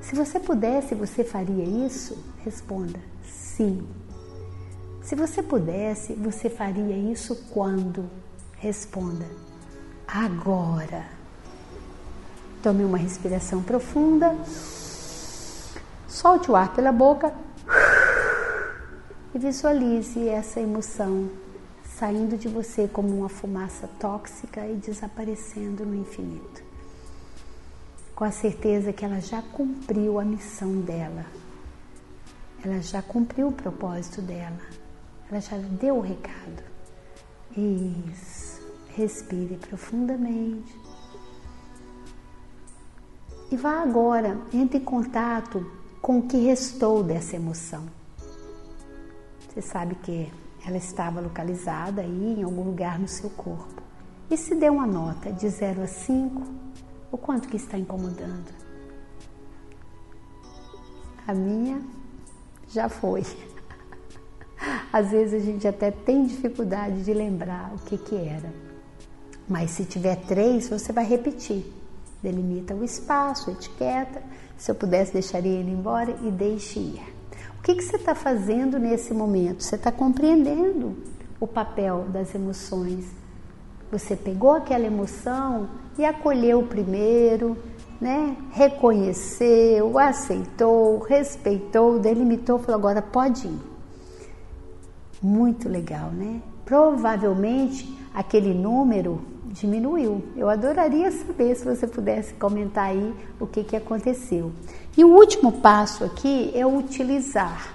Se 0.01 0.15
você 0.15 0.39
pudesse, 0.39 0.93
você 0.93 1.23
faria 1.23 1.63
isso? 1.63 2.17
Responda 2.43 2.99
sim. 3.23 3.87
Se 5.01 5.15
você 5.15 5.41
pudesse, 5.41 6.13
você 6.13 6.49
faria 6.49 6.95
isso 6.95 7.35
quando? 7.51 8.09
Responda: 8.57 9.25
agora. 10.07 11.05
Tome 12.61 12.83
uma 12.83 12.97
respiração 12.97 13.61
profunda. 13.61 14.35
Solte 16.07 16.49
o 16.49 16.55
ar 16.55 16.73
pela 16.73 16.91
boca 16.91 17.33
e 19.35 19.37
visualize 19.37 20.29
essa 20.29 20.61
emoção 20.61 21.29
saindo 21.83 22.37
de 22.37 22.47
você 22.47 22.87
como 22.87 23.09
uma 23.09 23.27
fumaça 23.27 23.85
tóxica 23.99 24.65
e 24.65 24.77
desaparecendo 24.77 25.85
no 25.85 25.93
infinito. 25.93 26.63
Com 28.15 28.23
a 28.23 28.31
certeza 28.31 28.93
que 28.93 29.03
ela 29.03 29.19
já 29.19 29.41
cumpriu 29.41 30.21
a 30.21 30.23
missão 30.23 30.79
dela, 30.79 31.25
ela 32.63 32.81
já 32.81 33.01
cumpriu 33.01 33.49
o 33.49 33.51
propósito 33.51 34.21
dela, 34.21 34.57
ela 35.29 35.41
já 35.41 35.57
deu 35.57 35.97
o 35.97 36.01
recado. 36.01 36.63
Isso. 37.57 38.61
Respire 38.95 39.57
profundamente. 39.57 40.73
E 43.51 43.57
vá 43.57 43.81
agora, 43.81 44.39
entre 44.53 44.77
em 44.77 44.83
contato 44.83 45.69
com 46.01 46.19
o 46.19 46.27
que 46.27 46.37
restou 46.37 47.03
dessa 47.03 47.35
emoção. 47.35 47.94
Você 49.55 49.61
sabe 49.61 49.95
que 49.95 50.29
ela 50.67 50.75
estava 50.75 51.21
localizada 51.21 52.01
aí 52.01 52.35
em 52.37 52.43
algum 52.43 52.63
lugar 52.63 52.99
no 52.99 53.07
seu 53.07 53.29
corpo. 53.29 53.81
E 54.29 54.35
se 54.35 54.53
der 54.53 54.69
uma 54.69 54.85
nota 54.85 55.31
de 55.31 55.47
0 55.47 55.81
a 55.81 55.87
5, 55.87 56.43
o 57.09 57.17
quanto 57.17 57.47
que 57.47 57.55
está 57.55 57.77
incomodando? 57.77 58.51
A 61.25 61.33
minha 61.33 61.81
já 62.67 62.89
foi. 62.89 63.23
Às 64.91 65.11
vezes 65.11 65.41
a 65.41 65.45
gente 65.45 65.65
até 65.65 65.89
tem 65.89 66.25
dificuldade 66.25 67.05
de 67.05 67.13
lembrar 67.13 67.71
o 67.75 67.79
que, 67.79 67.97
que 67.97 68.15
era. 68.17 68.53
Mas 69.47 69.71
se 69.71 69.85
tiver 69.85 70.17
três, 70.25 70.67
você 70.67 70.91
vai 70.91 71.05
repetir. 71.05 71.65
Delimita 72.21 72.75
o 72.75 72.83
espaço, 72.83 73.51
etiqueta. 73.51 74.21
Se 74.57 74.69
eu 74.69 74.75
pudesse, 74.75 75.13
deixaria 75.13 75.59
ele 75.59 75.71
embora 75.71 76.11
e 76.23 76.29
deixe 76.29 76.77
ir 76.77 77.14
que, 77.65 77.73
que 77.73 77.83
você 77.83 77.95
está 77.95 78.13
fazendo 78.13 78.77
nesse 78.77 79.11
momento? 79.11 79.63
Você 79.63 79.75
está 79.75 79.91
compreendendo 79.91 80.95
o 81.39 81.47
papel 81.47 82.05
das 82.09 82.35
emoções. 82.35 83.07
Você 83.91 84.15
pegou 84.15 84.51
aquela 84.51 84.85
emoção 84.85 85.67
e 85.97 86.05
acolheu 86.05 86.61
primeiro, 86.61 87.57
né? 87.99 88.37
reconheceu, 88.51 89.97
aceitou, 89.97 90.99
respeitou, 90.99 91.97
delimitou, 91.97 92.59
falou: 92.59 92.79
agora 92.79 93.01
pode 93.01 93.47
ir. 93.47 93.59
Muito 95.19 95.67
legal, 95.67 96.11
né? 96.11 96.43
Provavelmente 96.65 97.97
aquele 98.13 98.53
número 98.53 99.25
diminuiu. 99.55 100.23
Eu 100.35 100.49
adoraria 100.49 101.09
saber 101.11 101.55
se 101.55 101.65
você 101.65 101.87
pudesse 101.87 102.33
comentar 102.33 102.89
aí 102.89 103.13
o 103.39 103.47
que, 103.47 103.63
que 103.63 103.75
aconteceu. 103.75 104.51
E 104.95 105.03
o 105.03 105.09
último 105.09 105.53
passo 105.53 106.03
aqui 106.03 106.51
é 106.53 106.65
utilizar. 106.65 107.73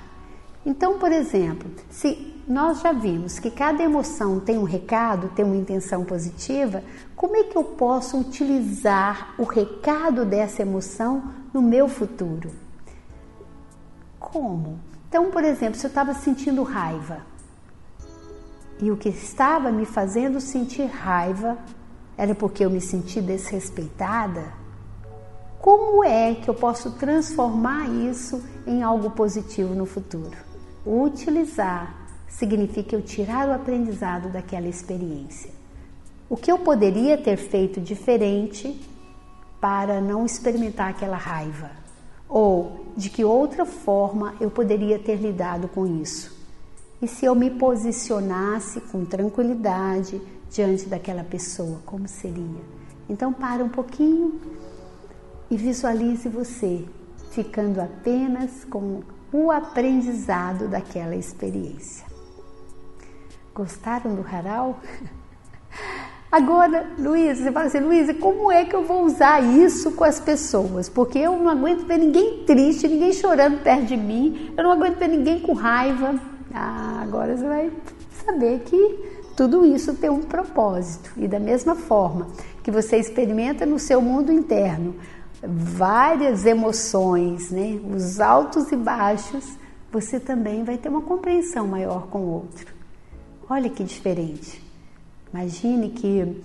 Então, 0.64 0.98
por 0.98 1.10
exemplo, 1.10 1.70
se 1.88 2.34
nós 2.46 2.80
já 2.80 2.92
vimos 2.92 3.38
que 3.38 3.50
cada 3.50 3.82
emoção 3.82 4.38
tem 4.38 4.58
um 4.58 4.64
recado, 4.64 5.30
tem 5.34 5.44
uma 5.44 5.56
intenção 5.56 6.04
positiva, 6.04 6.82
como 7.16 7.36
é 7.36 7.44
que 7.44 7.56
eu 7.56 7.64
posso 7.64 8.18
utilizar 8.18 9.34
o 9.38 9.44
recado 9.44 10.24
dessa 10.24 10.62
emoção 10.62 11.22
no 11.52 11.62
meu 11.62 11.88
futuro? 11.88 12.50
Como? 14.18 14.78
Então, 15.08 15.30
por 15.30 15.44
exemplo, 15.44 15.78
se 15.78 15.86
eu 15.86 15.88
estava 15.88 16.12
sentindo 16.12 16.62
raiva, 16.62 17.29
e 18.82 18.90
o 18.90 18.96
que 18.96 19.10
estava 19.10 19.70
me 19.70 19.84
fazendo 19.84 20.40
sentir 20.40 20.86
raiva 20.86 21.58
era 22.16 22.34
porque 22.34 22.64
eu 22.64 22.70
me 22.70 22.80
senti 22.80 23.20
desrespeitada? 23.20 24.52
Como 25.60 26.02
é 26.02 26.34
que 26.34 26.48
eu 26.48 26.54
posso 26.54 26.92
transformar 26.92 27.88
isso 27.90 28.42
em 28.66 28.82
algo 28.82 29.10
positivo 29.10 29.74
no 29.74 29.84
futuro? 29.84 30.36
Utilizar 30.86 31.94
significa 32.26 32.96
eu 32.96 33.02
tirar 33.02 33.48
o 33.48 33.52
aprendizado 33.52 34.30
daquela 34.30 34.66
experiência. 34.66 35.50
O 36.28 36.36
que 36.36 36.50
eu 36.50 36.58
poderia 36.58 37.18
ter 37.18 37.36
feito 37.36 37.80
diferente 37.80 38.80
para 39.60 40.00
não 40.00 40.24
experimentar 40.24 40.88
aquela 40.88 41.18
raiva? 41.18 41.70
Ou 42.26 42.86
de 42.96 43.10
que 43.10 43.24
outra 43.24 43.66
forma 43.66 44.34
eu 44.40 44.50
poderia 44.50 44.98
ter 44.98 45.16
lidado 45.16 45.68
com 45.68 45.86
isso? 45.86 46.39
E 47.02 47.08
se 47.08 47.24
eu 47.24 47.34
me 47.34 47.50
posicionasse 47.50 48.80
com 48.80 49.04
tranquilidade 49.04 50.20
diante 50.50 50.86
daquela 50.86 51.24
pessoa, 51.24 51.80
como 51.86 52.06
seria? 52.06 52.60
Então, 53.08 53.32
para 53.32 53.64
um 53.64 53.68
pouquinho 53.68 54.40
e 55.50 55.56
visualize 55.56 56.28
você 56.28 56.84
ficando 57.30 57.80
apenas 57.80 58.64
com 58.64 59.02
o 59.32 59.50
aprendizado 59.50 60.68
daquela 60.68 61.16
experiência. 61.16 62.06
Gostaram 63.54 64.14
do 64.14 64.26
Haral? 64.26 64.80
Agora, 66.30 66.88
Luísa, 66.96 67.42
você 67.42 67.52
fala 67.52 67.66
assim, 67.66 67.80
Luísa, 67.80 68.14
como 68.14 68.52
é 68.52 68.64
que 68.64 68.76
eu 68.76 68.84
vou 68.84 69.04
usar 69.04 69.42
isso 69.42 69.92
com 69.92 70.04
as 70.04 70.20
pessoas? 70.20 70.88
Porque 70.88 71.18
eu 71.18 71.36
não 71.36 71.48
aguento 71.48 71.84
ver 71.84 71.98
ninguém 71.98 72.44
triste, 72.44 72.86
ninguém 72.86 73.12
chorando 73.12 73.60
perto 73.62 73.86
de 73.86 73.96
mim, 73.96 74.52
eu 74.56 74.62
não 74.62 74.70
aguento 74.70 74.98
ver 74.98 75.08
ninguém 75.08 75.40
com 75.40 75.52
raiva, 75.52 76.14
ah, 76.52 77.00
agora 77.02 77.36
você 77.36 77.46
vai 77.46 77.72
saber 78.24 78.60
que 78.60 79.20
tudo 79.36 79.64
isso 79.64 79.94
tem 79.94 80.10
um 80.10 80.22
propósito. 80.22 81.12
E 81.16 81.28
da 81.28 81.38
mesma 81.38 81.74
forma 81.74 82.28
que 82.62 82.70
você 82.70 82.96
experimenta 82.96 83.64
no 83.64 83.78
seu 83.78 84.00
mundo 84.00 84.32
interno 84.32 84.94
várias 85.42 86.44
emoções, 86.44 87.50
né? 87.50 87.80
os 87.94 88.20
altos 88.20 88.70
e 88.70 88.76
baixos, 88.76 89.56
você 89.90 90.20
também 90.20 90.64
vai 90.64 90.76
ter 90.76 90.88
uma 90.88 91.00
compreensão 91.00 91.66
maior 91.66 92.08
com 92.08 92.18
o 92.18 92.28
outro. 92.34 92.74
Olha 93.48 93.70
que 93.70 93.82
diferente. 93.82 94.62
Imagine 95.32 95.90
que 95.90 96.42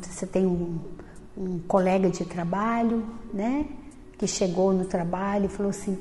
você 0.00 0.26
tem 0.26 0.46
um, 0.46 0.78
um 1.36 1.58
colega 1.66 2.08
de 2.08 2.24
trabalho, 2.24 3.04
né? 3.34 3.66
Que 4.16 4.26
chegou 4.26 4.72
no 4.72 4.84
trabalho 4.84 5.46
e 5.46 5.48
falou 5.48 5.70
assim: 5.70 5.98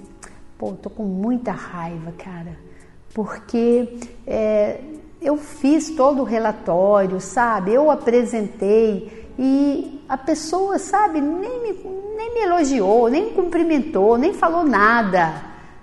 pô, 0.57 0.71
tô 0.73 0.89
com 0.89 1.03
muita 1.03 1.51
raiva, 1.51 2.11
cara 2.13 2.70
porque 3.13 3.99
é, 4.25 4.79
eu 5.21 5.37
fiz 5.37 5.91
todo 5.91 6.21
o 6.21 6.25
relatório, 6.25 7.19
sabe? 7.19 7.73
Eu 7.73 7.91
apresentei 7.91 9.21
e 9.37 10.03
a 10.07 10.17
pessoa, 10.17 10.77
sabe, 10.77 11.21
nem 11.21 11.61
me, 11.61 11.73
nem 12.15 12.33
me 12.33 12.39
elogiou, 12.41 13.09
nem 13.09 13.25
me 13.25 13.31
cumprimentou, 13.31 14.17
nem 14.17 14.33
falou 14.33 14.63
nada, 14.63 15.33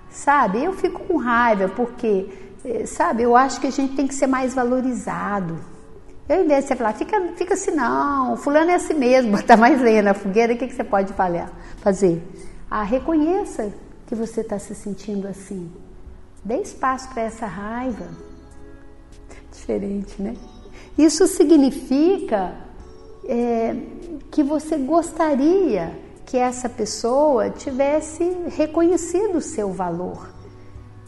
sabe? 0.09 0.63
Eu 0.63 0.73
fico 0.73 1.03
com 1.03 1.17
raiva 1.17 1.67
porque, 1.69 2.29
é, 2.63 2.85
sabe, 2.85 3.23
eu 3.23 3.35
acho 3.35 3.59
que 3.59 3.67
a 3.67 3.71
gente 3.71 3.95
tem 3.95 4.07
que 4.07 4.13
ser 4.13 4.27
mais 4.27 4.53
valorizado. 4.53 5.57
Eu, 6.27 6.43
em 6.43 6.47
vez 6.47 6.65
você 6.65 6.75
falar, 6.75 6.93
fica, 6.93 7.19
fica 7.35 7.55
assim, 7.55 7.71
não, 7.71 8.37
fulano 8.37 8.69
é 8.69 8.75
assim 8.75 8.93
mesmo, 8.93 9.31
botar 9.35 9.57
mais 9.57 9.81
lenha 9.81 10.03
na 10.03 10.13
fogueira, 10.13 10.53
o 10.53 10.57
que, 10.57 10.67
que 10.67 10.75
você 10.75 10.83
pode 10.83 11.13
fazer? 11.81 12.21
Ah, 12.69 12.83
reconheça 12.83 13.73
que 14.05 14.13
você 14.13 14.41
está 14.41 14.59
se 14.59 14.75
sentindo 14.75 15.27
assim. 15.27 15.71
Dê 16.43 16.61
espaço 16.61 17.09
para 17.09 17.23
essa 17.23 17.45
raiva. 17.45 18.07
Diferente, 19.51 20.21
né? 20.21 20.35
Isso 20.97 21.27
significa 21.27 22.55
é, 23.25 23.75
que 24.31 24.43
você 24.43 24.77
gostaria 24.77 25.97
que 26.25 26.37
essa 26.37 26.69
pessoa 26.69 27.49
tivesse 27.49 28.23
reconhecido 28.49 29.37
o 29.37 29.41
seu 29.41 29.71
valor. 29.71 30.29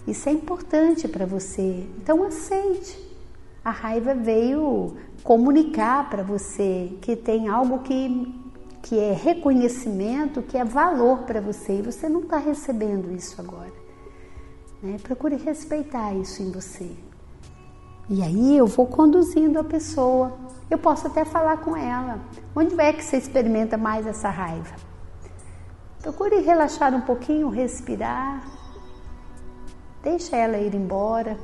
Isso 0.08 0.28
é 0.28 0.32
importante 0.32 1.08
para 1.08 1.26
você. 1.26 1.86
Então 1.98 2.24
aceite. 2.24 2.98
A 3.64 3.70
raiva 3.70 4.16
veio 4.16 4.96
comunicar 5.24 6.10
para 6.10 6.24
você 6.24 6.94
que 7.02 7.16
tem 7.16 7.48
algo 7.48 7.80
que, 7.80 8.34
que 8.82 8.98
é 8.98 9.14
reconhecimento, 9.14 10.42
que 10.42 10.58
é 10.58 10.66
valor 10.66 11.20
para 11.20 11.40
você 11.40 11.78
e 11.78 11.82
você 11.84 12.10
não 12.10 12.22
está 12.22 12.38
recebendo 12.38 13.12
isso 13.12 13.40
agora. 13.40 13.81
Né? 14.82 14.98
Procure 15.02 15.36
respeitar 15.36 16.14
isso 16.14 16.42
em 16.42 16.52
você. 16.52 16.92
E 18.10 18.22
aí 18.24 18.58
eu 18.58 18.66
vou 18.66 18.88
conduzindo 18.88 19.60
a 19.60 19.64
pessoa. 19.64 20.38
Eu 20.70 20.78
posso 20.78 21.08
até 21.08 21.24
falar 21.24 21.58
com 21.58 21.76
ela. 21.78 22.20
Onde 22.56 22.80
é 22.80 22.92
que 22.92 23.04
você 23.04 23.18
experimenta 23.18 23.78
mais 23.78 24.08
essa 24.08 24.30
raiva? 24.30 24.76
Procure 26.02 26.42
relaxar 26.42 26.96
um 26.96 27.02
pouquinho, 27.02 27.50
respirar. 27.50 28.44
Deixa 30.02 30.36
ela 30.36 30.58
ir 30.58 30.74
embora. 30.74 31.38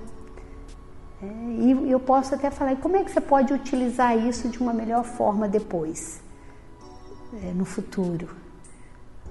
É, 1.21 1.25
e 1.25 1.91
eu 1.91 1.99
posso 1.99 2.35
até 2.35 2.49
falar, 2.51 2.75
como 2.77 2.95
é 2.95 3.03
que 3.03 3.11
você 3.11 3.21
pode 3.21 3.53
utilizar 3.53 4.17
isso 4.17 4.49
de 4.49 4.59
uma 4.59 4.73
melhor 4.73 5.03
forma 5.03 5.47
depois, 5.47 6.21
é, 7.43 7.53
no 7.53 7.65
futuro? 7.65 8.29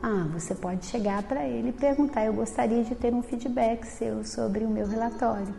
Ah, 0.09 0.24
você 0.32 0.54
pode 0.54 0.86
chegar 0.86 1.20
para 1.24 1.44
ele 1.48 1.70
e 1.70 1.72
perguntar: 1.72 2.24
Eu 2.24 2.32
gostaria 2.32 2.84
de 2.84 2.94
ter 2.94 3.12
um 3.12 3.22
feedback 3.24 3.84
seu 3.84 4.22
sobre 4.22 4.64
o 4.64 4.68
meu 4.68 4.86
relatório. 4.86 5.52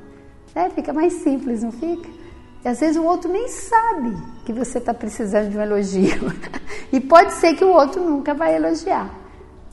É, 0.56 0.70
fica 0.70 0.94
mais 0.94 1.12
simples, 1.16 1.64
não 1.64 1.72
fica? 1.74 2.10
E 2.64 2.68
às 2.70 2.80
vezes 2.80 2.96
o 2.96 3.04
outro 3.04 3.30
nem 3.30 3.50
sabe 3.50 4.16
que 4.46 4.54
você 4.54 4.78
está 4.78 4.94
precisando 4.94 5.50
de 5.50 5.58
um 5.58 5.62
elogio. 5.62 6.32
e 6.94 7.02
pode 7.02 7.34
ser 7.34 7.56
que 7.56 7.66
o 7.66 7.74
outro 7.74 8.02
nunca 8.02 8.34
vai 8.34 8.56
elogiar, 8.56 9.14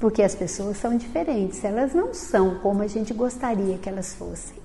porque 0.01 0.25
as 0.25 0.35
pessoas 0.35 0.77
são 0.77 0.97
diferentes, 0.97 1.65
elas 1.65 1.95
não 1.95 2.13
são 2.13 2.57
como 2.57 2.83
a 2.83 2.89
gente 2.89 3.15
gostaria 3.15 3.79
que 3.79 3.89
elas 3.89 4.13
fossem. 4.13 4.57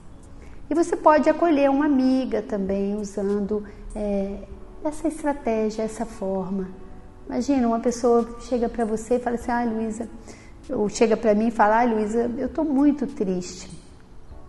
E 0.71 0.73
você 0.73 0.95
pode 0.95 1.29
acolher 1.29 1.69
uma 1.69 1.85
amiga 1.85 2.41
também 2.41 2.95
usando 2.95 3.63
é, 3.95 4.39
essa 4.83 5.07
estratégia, 5.07 5.83
essa 5.83 6.03
forma. 6.03 6.88
Imagina, 7.29 7.67
uma 7.67 7.79
pessoa 7.79 8.37
chega 8.41 8.67
para 8.67 8.83
você 8.83 9.15
e 9.15 9.19
fala 9.19 9.35
assim: 9.35 9.51
Ah, 9.51 9.63
Luísa, 9.63 10.09
ou 10.69 10.89
chega 10.89 11.15
para 11.15 11.35
mim 11.35 11.47
e 11.47 11.51
fala: 11.51 11.81
Ah, 11.81 11.85
Luísa, 11.85 12.29
eu 12.37 12.47
estou 12.47 12.65
muito 12.65 13.05
triste. 13.05 13.69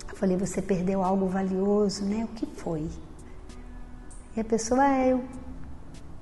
Eu 0.09 0.16
falei: 0.16 0.37
Você 0.39 0.62
perdeu 0.62 1.05
algo 1.05 1.26
valioso, 1.26 2.05
né? 2.05 2.24
O 2.24 2.35
que 2.35 2.47
foi? 2.47 2.89
E 4.35 4.41
a 4.41 4.45
pessoa: 4.45 4.83
Ah, 4.83 5.07
eu 5.07 5.22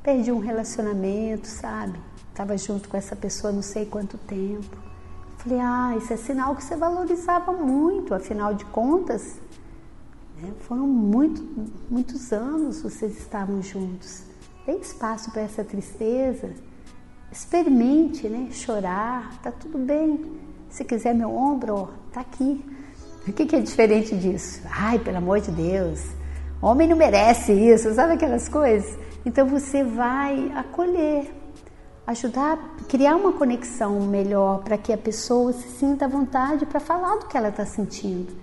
perdi 0.03 0.33
um 0.33 0.41
relacionamento, 0.41 1.47
sabe? 1.47 1.99
Estava 2.31 2.59
junto 2.59 2.89
com 2.89 2.97
essa 2.97 3.15
pessoa 3.15 3.53
não 3.53 3.63
sei 3.63 3.87
quanto 3.87 4.19
tempo. 4.19 4.77
Eu 4.77 5.39
falei: 5.39 5.61
Ah, 5.61 5.95
isso 5.97 6.13
é 6.13 6.17
sinal 6.17 6.57
que 6.57 6.65
você 6.65 6.77
valorizava 6.77 7.53
muito, 7.53 8.13
afinal 8.13 8.53
de 8.53 8.65
contas 8.65 9.39
né? 10.41 10.53
Foram 10.61 10.87
muito, 10.87 11.43
muitos 11.91 12.33
anos 12.33 12.83
vocês 12.83 13.19
estavam 13.19 13.61
juntos. 13.63 14.23
Tem 14.69 14.81
espaço 14.81 15.31
para 15.31 15.41
essa 15.41 15.65
tristeza? 15.65 16.51
Experimente, 17.33 18.29
né? 18.29 18.49
Chorar, 18.51 19.41
tá 19.43 19.51
tudo 19.51 19.79
bem. 19.79 20.39
Se 20.69 20.85
quiser 20.85 21.15
meu 21.15 21.35
ombro, 21.35 21.75
ó, 21.75 21.89
tá 22.13 22.21
aqui. 22.21 22.63
O 23.27 23.33
que, 23.33 23.47
que 23.47 23.57
é 23.57 23.61
diferente 23.61 24.15
disso? 24.15 24.61
Ai, 24.71 24.99
pelo 24.99 25.17
amor 25.17 25.41
de 25.41 25.51
Deus, 25.51 26.11
homem 26.61 26.87
não 26.87 26.99
merece 26.99 27.51
isso, 27.51 27.95
sabe 27.95 28.13
aquelas 28.13 28.47
coisas? 28.47 28.99
Então 29.25 29.47
você 29.47 29.83
vai 29.83 30.53
acolher, 30.55 31.33
ajudar 32.07 32.59
criar 32.91 33.17
uma 33.17 33.33
conexão 33.33 33.99
melhor 34.03 34.63
para 34.65 34.77
que 34.77 34.93
a 34.93 34.99
pessoa 34.99 35.51
se 35.55 35.67
sinta 35.67 36.05
à 36.05 36.09
vontade 36.09 36.67
para 36.67 36.79
falar 36.79 37.17
do 37.17 37.27
que 37.27 37.39
ela 37.39 37.49
está 37.49 37.65
sentindo. 37.65 38.35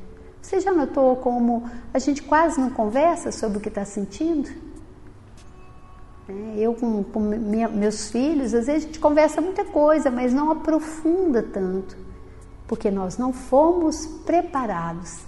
Você 0.42 0.60
já 0.60 0.72
notou 0.72 1.18
como 1.18 1.70
a 1.94 2.00
gente 2.00 2.24
quase 2.24 2.60
não 2.60 2.72
conversa 2.72 3.32
sobre 3.32 3.60
o 3.60 3.62
que 3.62 3.70
está 3.70 3.86
sentindo? 3.86 4.75
É, 6.28 6.60
eu 6.60 6.74
com, 6.74 7.04
com 7.04 7.20
meus 7.20 8.10
filhos, 8.10 8.54
às 8.54 8.66
vezes 8.66 8.84
a 8.84 8.88
gente 8.88 9.00
conversa 9.00 9.42
muita 9.42 9.64
coisa, 9.64 10.10
mas 10.10 10.34
não 10.34 10.52
aprofunda 10.52 11.44
tanto, 11.44 11.96
porque 12.68 12.90
nós 12.90 13.18
não 13.18 13.32
fomos 13.32 14.08
preparados 14.26 15.20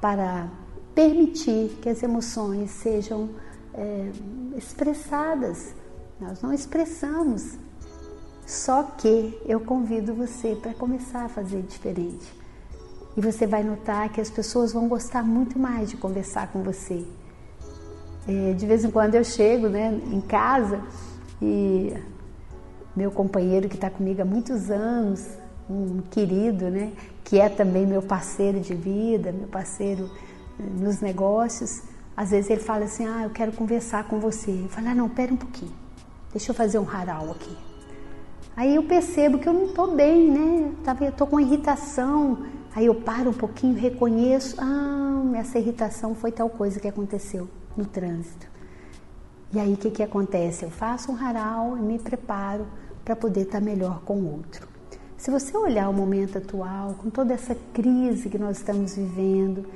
para 0.00 0.48
permitir 0.94 1.78
que 1.80 1.88
as 1.88 2.02
emoções 2.02 2.70
sejam 2.70 3.30
é, 3.74 4.10
expressadas. 4.56 5.74
Nós 6.20 6.40
não 6.40 6.52
expressamos. 6.52 7.58
Só 8.46 8.82
que 8.82 9.40
eu 9.46 9.60
convido 9.60 10.14
você 10.14 10.56
para 10.56 10.74
começar 10.74 11.24
a 11.24 11.28
fazer 11.28 11.62
diferente. 11.62 12.32
E 13.16 13.20
você 13.20 13.46
vai 13.46 13.62
notar 13.62 14.08
que 14.10 14.20
as 14.20 14.30
pessoas 14.30 14.72
vão 14.72 14.88
gostar 14.88 15.22
muito 15.22 15.58
mais 15.58 15.90
de 15.90 15.96
conversar 15.96 16.50
com 16.50 16.62
você. 16.62 17.04
É, 18.26 18.52
de 18.52 18.66
vez 18.66 18.84
em 18.84 18.90
quando 18.90 19.16
eu 19.16 19.24
chego 19.24 19.68
né, 19.68 20.00
em 20.12 20.20
casa 20.20 20.80
e 21.40 21.92
meu 22.94 23.10
companheiro 23.10 23.68
que 23.68 23.74
está 23.74 23.90
comigo 23.90 24.22
há 24.22 24.24
muitos 24.24 24.70
anos, 24.70 25.26
um 25.68 26.02
querido, 26.10 26.70
né, 26.70 26.92
que 27.24 27.40
é 27.40 27.48
também 27.48 27.84
meu 27.84 28.00
parceiro 28.00 28.60
de 28.60 28.74
vida, 28.74 29.32
meu 29.32 29.48
parceiro 29.48 30.08
eh, 30.60 30.62
nos 30.62 31.00
negócios, 31.00 31.82
às 32.16 32.30
vezes 32.30 32.50
ele 32.50 32.60
fala 32.60 32.84
assim: 32.84 33.06
Ah, 33.06 33.24
eu 33.24 33.30
quero 33.30 33.52
conversar 33.52 34.04
com 34.04 34.20
você. 34.20 34.50
Eu 34.50 34.68
falo: 34.68 34.88
Ah, 34.88 34.94
não, 34.94 35.08
pera 35.08 35.32
um 35.32 35.36
pouquinho, 35.36 35.72
deixa 36.30 36.50
eu 36.50 36.54
fazer 36.54 36.78
um 36.78 36.88
haral 36.88 37.30
aqui. 37.30 37.56
Aí 38.54 38.76
eu 38.76 38.82
percebo 38.82 39.38
que 39.38 39.48
eu 39.48 39.52
não 39.52 39.64
estou 39.64 39.96
bem, 39.96 40.30
né? 40.30 40.72
Eu 41.00 41.08
estou 41.08 41.26
com 41.26 41.40
irritação, 41.40 42.44
Aí 42.74 42.86
eu 42.86 42.94
paro 42.94 43.30
um 43.30 43.34
pouquinho, 43.34 43.74
reconheço, 43.74 44.56
ah, 44.58 45.22
essa 45.36 45.58
irritação 45.58 46.14
foi 46.14 46.30
tal 46.30 46.48
coisa 46.48 46.80
que 46.80 46.88
aconteceu 46.88 47.48
no 47.76 47.84
trânsito. 47.84 48.46
E 49.52 49.60
aí 49.60 49.74
o 49.74 49.76
que, 49.76 49.90
que 49.90 50.02
acontece? 50.02 50.64
Eu 50.64 50.70
faço 50.70 51.12
um 51.12 51.16
haral 51.16 51.76
e 51.76 51.80
me 51.80 51.98
preparo 51.98 52.66
para 53.04 53.14
poder 53.14 53.42
estar 53.42 53.58
tá 53.58 53.64
melhor 53.64 54.00
com 54.02 54.14
o 54.14 54.32
outro. 54.36 54.66
Se 55.16 55.30
você 55.30 55.56
olhar 55.56 55.88
o 55.88 55.92
momento 55.92 56.38
atual, 56.38 56.94
com 56.94 57.10
toda 57.10 57.34
essa 57.34 57.54
crise 57.72 58.28
que 58.28 58.38
nós 58.38 58.56
estamos 58.56 58.96
vivendo, 58.96 59.66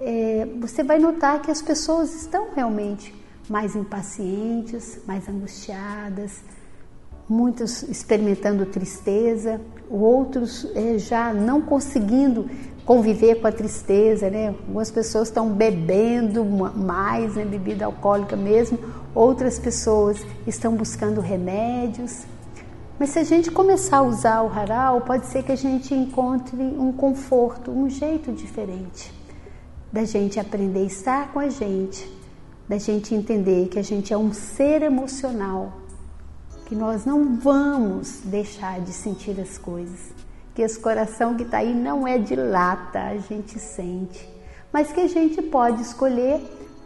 é, 0.00 0.46
você 0.60 0.82
vai 0.82 0.98
notar 0.98 1.42
que 1.42 1.50
as 1.50 1.60
pessoas 1.60 2.14
estão 2.14 2.48
realmente 2.54 3.14
mais 3.48 3.76
impacientes, 3.76 5.00
mais 5.06 5.28
angustiadas, 5.28 6.42
muitos 7.28 7.82
experimentando 7.82 8.66
tristeza, 8.66 9.60
outros 9.90 10.66
é, 10.74 10.98
já 10.98 11.32
não 11.32 11.60
conseguindo 11.60 12.48
conviver 12.84 13.40
com 13.40 13.46
a 13.46 13.52
tristeza, 13.52 14.28
né? 14.30 14.48
Algumas 14.48 14.90
pessoas 14.90 15.28
estão 15.28 15.50
bebendo 15.50 16.44
mais, 16.44 17.34
né? 17.34 17.44
Bebida 17.44 17.86
alcoólica 17.86 18.36
mesmo, 18.36 18.78
outras 19.14 19.58
pessoas 19.58 20.24
estão 20.46 20.74
buscando 20.74 21.20
remédios. 21.20 22.24
Mas 22.98 23.10
se 23.10 23.18
a 23.18 23.24
gente 23.24 23.50
começar 23.50 23.98
a 23.98 24.02
usar 24.02 24.42
o 24.42 24.48
haral, 24.48 25.00
pode 25.00 25.26
ser 25.26 25.42
que 25.42 25.52
a 25.52 25.56
gente 25.56 25.94
encontre 25.94 26.56
um 26.56 26.92
conforto, 26.92 27.70
um 27.70 27.88
jeito 27.88 28.32
diferente 28.32 29.12
da 29.92 30.04
gente 30.04 30.40
aprender 30.40 30.80
a 30.80 30.84
estar 30.84 31.32
com 31.32 31.38
a 31.38 31.48
gente, 31.48 32.10
da 32.68 32.78
gente 32.78 33.14
entender 33.14 33.68
que 33.68 33.78
a 33.78 33.82
gente 33.82 34.12
é 34.12 34.18
um 34.18 34.32
ser 34.32 34.82
emocional 34.82 35.72
que 36.66 36.74
nós 36.74 37.04
não 37.04 37.36
vamos 37.36 38.20
deixar 38.24 38.80
de 38.80 38.92
sentir 38.92 39.38
as 39.40 39.58
coisas, 39.58 40.12
que 40.54 40.62
esse 40.62 40.78
coração 40.78 41.34
que 41.34 41.42
está 41.42 41.58
aí 41.58 41.74
não 41.74 42.06
é 42.06 42.16
de 42.16 42.36
lata, 42.36 43.00
a 43.00 43.16
gente 43.18 43.58
sente, 43.58 44.28
mas 44.72 44.92
que 44.92 45.00
a 45.00 45.08
gente 45.08 45.42
pode 45.42 45.82
escolher 45.82 46.40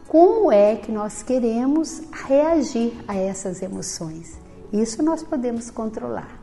como 0.08 0.50
é 0.50 0.76
que 0.76 0.90
nós 0.90 1.22
queremos 1.22 2.02
reagir 2.26 2.94
a 3.06 3.14
essas 3.14 3.60
emoções. 3.60 4.38
Isso 4.72 5.02
nós 5.02 5.22
podemos 5.22 5.70
controlar. 5.70 6.40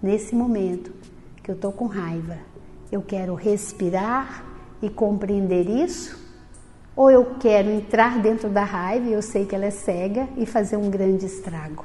Nesse 0.00 0.34
momento 0.34 0.92
que 1.42 1.50
eu 1.50 1.56
estou 1.56 1.72
com 1.72 1.86
raiva, 1.86 2.38
eu 2.90 3.02
quero 3.02 3.34
respirar 3.34 4.44
e 4.80 4.88
compreender 4.88 5.68
isso? 5.68 6.18
Ou 6.94 7.10
eu 7.10 7.34
quero 7.40 7.68
entrar 7.68 8.20
dentro 8.20 8.48
da 8.48 8.62
raiva 8.62 9.08
e 9.08 9.12
eu 9.12 9.22
sei 9.22 9.44
que 9.44 9.54
ela 9.54 9.66
é 9.66 9.70
cega 9.70 10.28
e 10.36 10.46
fazer 10.46 10.76
um 10.76 10.88
grande 10.88 11.26
estrago? 11.26 11.84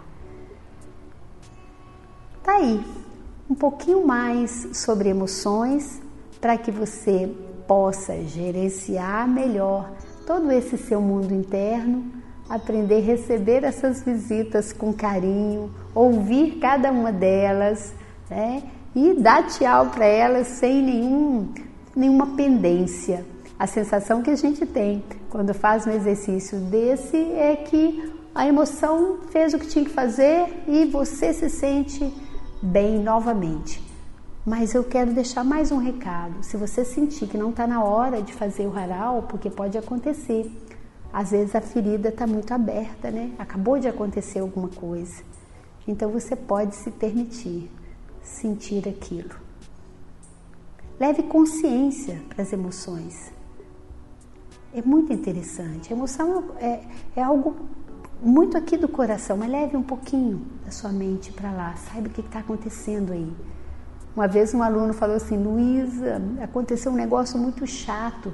Tá 2.44 2.54
aí 2.58 3.05
um 3.50 3.54
pouquinho 3.54 4.06
mais 4.06 4.70
sobre 4.74 5.10
emoções 5.10 6.02
para 6.42 6.58
que 6.58 6.72
você 6.72 7.32
possa 7.68 8.22
gerenciar 8.24 9.28
melhor 9.28 9.92
todo 10.26 10.52
esse 10.52 10.78
seu 10.78 11.00
mundo 11.00 11.34
interno, 11.34 12.06
aprender 12.50 12.98
a 12.98 13.02
receber 13.02 13.64
essas 13.64 14.04
visitas 14.04 14.74
com 14.74 14.92
carinho, 14.92 15.72
ouvir 15.94 16.58
cada 16.60 16.92
uma 16.92 17.12
delas, 17.12 17.94
né? 18.30 18.64
E 18.96 19.14
dar 19.14 19.48
tchau 19.48 19.88
para 19.88 20.06
elas 20.06 20.48
sem 20.48 20.82
nenhum, 20.82 21.50
nenhuma 21.96 22.36
pendência. 22.36 23.26
A 23.58 23.68
sensação 23.68 24.22
que 24.22 24.32
a 24.32 24.36
gente 24.36 24.66
tem 24.66 25.04
quando 25.30 25.54
faz 25.54 25.86
um 25.86 25.92
exercício 25.92 26.58
desse 26.60 27.18
é 27.18 27.56
que 27.56 28.12
a 28.34 28.48
emoção 28.48 29.20
fez 29.30 29.54
o 29.54 29.60
que 29.60 29.68
tinha 29.68 29.86
que 29.86 29.92
fazer 29.92 30.64
e 30.68 30.86
você 30.86 31.34
se 31.34 31.50
sente 31.50 32.12
bem 32.66 33.00
novamente. 33.00 33.82
Mas 34.46 34.74
eu 34.74 34.84
quero 34.84 35.14
deixar 35.14 35.44
mais 35.44 35.72
um 35.72 35.78
recado. 35.78 36.44
Se 36.44 36.58
você 36.58 36.84
sentir 36.84 37.28
que 37.28 37.38
não 37.38 37.52
está 37.52 37.68
na 37.68 37.84
hora 37.84 38.22
de 38.22 38.34
fazer 38.34 38.68
o 38.68 38.78
haral, 38.78 39.24
porque 39.24 39.50
pode 39.50 39.78
acontecer. 39.78 40.52
Às 41.14 41.32
vezes 41.32 41.56
a 41.56 41.62
ferida 41.62 42.10
está 42.10 42.28
muito 42.28 42.54
aberta, 42.54 43.10
né? 43.10 43.32
Acabou 43.40 43.80
de 43.80 43.88
acontecer 43.88 44.40
alguma 44.40 44.68
coisa. 44.68 45.24
Então 45.88 46.10
você 46.10 46.36
pode 46.36 46.76
se 46.76 46.92
permitir 46.92 47.72
sentir 48.22 48.88
aquilo. 48.88 49.36
Leve 51.00 51.24
consciência 51.24 52.22
para 52.30 52.42
as 52.42 52.52
emoções. 52.52 53.32
É 54.74 54.82
muito 54.82 55.14
interessante. 55.14 55.94
A 55.94 55.96
emoção 55.96 56.52
é, 56.58 56.82
é 57.16 57.22
algo 57.22 57.56
muito 58.26 58.58
aqui 58.58 58.76
do 58.76 58.88
coração, 58.88 59.38
mas 59.38 59.52
leve 59.52 59.78
um 59.78 59.84
pouquinho 59.84 60.42
da 60.66 60.72
sua 60.72 60.90
mente 60.92 61.32
para 61.32 61.52
lá, 61.52 61.76
saiba 61.76 62.08
o 62.08 62.10
que 62.10 62.22
está 62.22 62.40
acontecendo 62.40 63.14
aí. 63.14 63.32
Uma 64.16 64.28
vez 64.28 64.52
um 64.52 64.64
aluno 64.64 64.94
falou 64.94 65.16
assim, 65.16 65.38
Luísa, 65.38 66.20
aconteceu 66.42 66.92
um 66.92 66.96
negócio 66.96 67.38
muito 67.38 67.68
chato. 67.68 68.34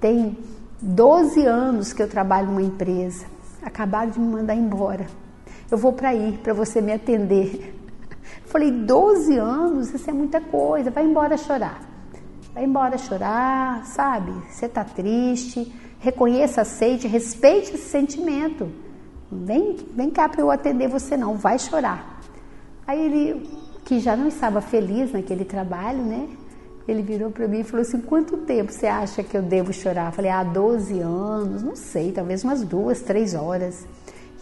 Tem 0.00 0.36
12 0.80 1.46
anos 1.46 1.92
que 1.92 2.02
eu 2.02 2.08
trabalho 2.08 2.48
numa 2.48 2.62
empresa, 2.62 3.24
acabaram 3.62 4.10
de 4.10 4.18
me 4.18 4.26
mandar 4.26 4.56
embora. 4.56 5.06
Eu 5.70 5.78
vou 5.78 5.92
para 5.92 6.08
aí, 6.08 6.40
para 6.42 6.52
você 6.52 6.80
me 6.80 6.92
atender. 6.92 7.78
Falei, 8.46 8.72
12 8.72 9.36
anos, 9.36 9.94
isso 9.94 10.10
é 10.10 10.12
muita 10.12 10.40
coisa, 10.40 10.90
vai 10.90 11.04
embora 11.04 11.36
chorar. 11.36 11.80
Vai 12.52 12.64
embora 12.64 12.98
chorar, 12.98 13.86
sabe? 13.86 14.32
Você 14.50 14.66
está 14.66 14.82
triste, 14.82 15.72
reconheça, 16.00 16.62
aceite, 16.62 17.06
respeite 17.06 17.72
esse 17.72 17.88
sentimento. 17.88 18.81
Vem, 19.32 19.76
vem 19.96 20.10
cá 20.10 20.28
para 20.28 20.42
eu 20.42 20.50
atender 20.50 20.88
você 20.88 21.16
não, 21.16 21.36
vai 21.36 21.58
chorar. 21.58 22.20
Aí 22.86 23.00
ele, 23.00 23.48
que 23.82 23.98
já 23.98 24.14
não 24.14 24.28
estava 24.28 24.60
feliz 24.60 25.10
naquele 25.10 25.44
trabalho, 25.44 26.02
né? 26.02 26.28
Ele 26.86 27.00
virou 27.00 27.30
para 27.30 27.48
mim 27.48 27.60
e 27.60 27.64
falou 27.64 27.80
assim: 27.80 27.98
quanto 28.00 28.36
tempo 28.38 28.70
você 28.70 28.86
acha 28.86 29.22
que 29.22 29.34
eu 29.34 29.40
devo 29.40 29.72
chorar? 29.72 30.08
Eu 30.08 30.12
falei: 30.12 30.30
ah, 30.30 30.44
12 30.44 31.00
anos, 31.00 31.62
não 31.62 31.74
sei, 31.74 32.12
talvez 32.12 32.44
umas 32.44 32.62
duas, 32.62 33.00
três 33.00 33.34
horas. 33.34 33.86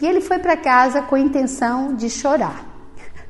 E 0.01 0.07
ele 0.07 0.21
foi 0.21 0.39
para 0.41 0.57
casa 0.57 1.03
com 1.03 1.15
a 1.15 1.21
intenção 1.21 1.95
de 1.95 2.11
chorar. 2.11 2.65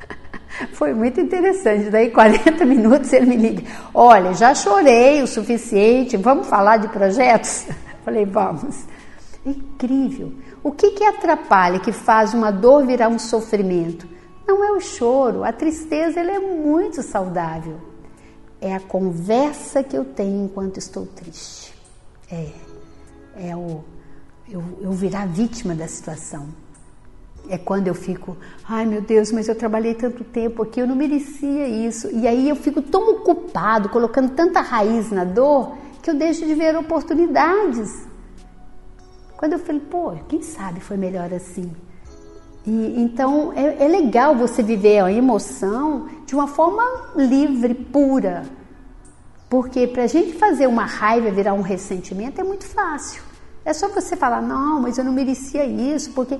Foi 0.73 0.95
muito 0.95 1.21
interessante. 1.21 1.91
Daí, 1.91 2.11
40 2.11 2.65
minutos, 2.65 3.13
ele 3.13 3.27
me 3.27 3.37
liga: 3.37 3.63
Olha, 3.93 4.33
já 4.33 4.55
chorei 4.55 5.21
o 5.23 5.27
suficiente, 5.27 6.17
vamos 6.17 6.47
falar 6.47 6.77
de 6.77 6.89
projetos? 6.89 7.67
Falei: 8.05 8.25
Vamos. 8.25 8.85
Incrível. 9.45 10.33
O 10.63 10.73
que, 10.73 10.91
que 10.91 11.05
atrapalha, 11.05 11.81
que 11.81 11.93
faz 11.93 12.35
uma 12.35 12.51
dor 12.51 12.87
virar 12.87 13.09
um 13.09 13.19
sofrimento? 13.19 14.07
Não 14.47 14.65
é 14.65 14.73
o 14.73 14.81
choro, 14.81 15.43
a 15.43 15.53
tristeza 15.53 16.21
ela 16.21 16.33
é 16.33 16.39
muito 16.39 17.03
saudável. 17.03 17.79
É 18.61 18.75
a 18.75 18.81
conversa 18.81 19.83
que 19.83 19.97
eu 19.97 20.05
tenho 20.05 20.45
enquanto 20.45 20.77
estou 20.77 21.07
triste. 21.07 21.75
É, 22.31 22.51
é 23.37 23.57
o 23.57 23.83
eu, 24.51 24.63
eu 24.81 24.93
virar 24.93 25.27
vítima 25.27 25.75
da 25.75 25.87
situação. 25.87 26.49
É 27.49 27.57
quando 27.57 27.89
eu 27.89 27.95
fico, 27.95 28.37
ai 28.69 28.85
meu 28.85 29.01
Deus, 29.01 29.33
mas 29.33 29.49
eu 29.49 29.55
trabalhei 29.55 29.95
tanto 29.95 30.25
tempo 30.25 30.63
aqui, 30.63 30.81
eu 30.81 30.87
não 30.87 30.95
merecia 30.95 31.67
isso. 31.69 32.09
E 32.13 32.27
aí 32.27 32.49
eu 32.49 32.57
fico 32.57 32.83
tão 32.83 33.13
ocupado, 33.13 33.89
colocando 33.89 34.31
tanta 34.35 34.61
raiz 34.61 35.11
na 35.11 35.25
dor, 35.25 35.75
que 36.03 36.11
eu 36.11 36.15
deixo 36.15 36.45
de 36.45 36.55
ver 36.55 36.77
oportunidades. 36.77 38.10
Quando 39.41 39.55
eu 39.55 39.59
falei, 39.59 39.80
pô, 39.80 40.12
quem 40.28 40.43
sabe 40.43 40.80
foi 40.80 40.99
melhor 40.99 41.32
assim. 41.32 41.72
E, 42.66 43.01
então 43.01 43.55
é, 43.57 43.84
é 43.84 43.88
legal 43.88 44.36
você 44.36 44.62
viver 44.62 45.01
a 45.01 45.11
emoção 45.11 46.09
de 46.26 46.34
uma 46.34 46.47
forma 46.47 46.82
livre, 47.16 47.72
pura. 47.74 48.45
Porque 49.49 49.86
para 49.86 50.03
a 50.03 50.07
gente 50.07 50.34
fazer 50.34 50.66
uma 50.66 50.84
raiva 50.84 51.30
virar 51.30 51.55
um 51.55 51.62
ressentimento 51.62 52.38
é 52.38 52.45
muito 52.45 52.66
fácil. 52.66 53.22
É 53.64 53.72
só 53.72 53.88
você 53.88 54.14
falar, 54.14 54.43
não, 54.43 54.82
mas 54.82 54.99
eu 54.99 55.05
não 55.05 55.12
merecia 55.12 55.64
isso, 55.64 56.11
porque 56.12 56.38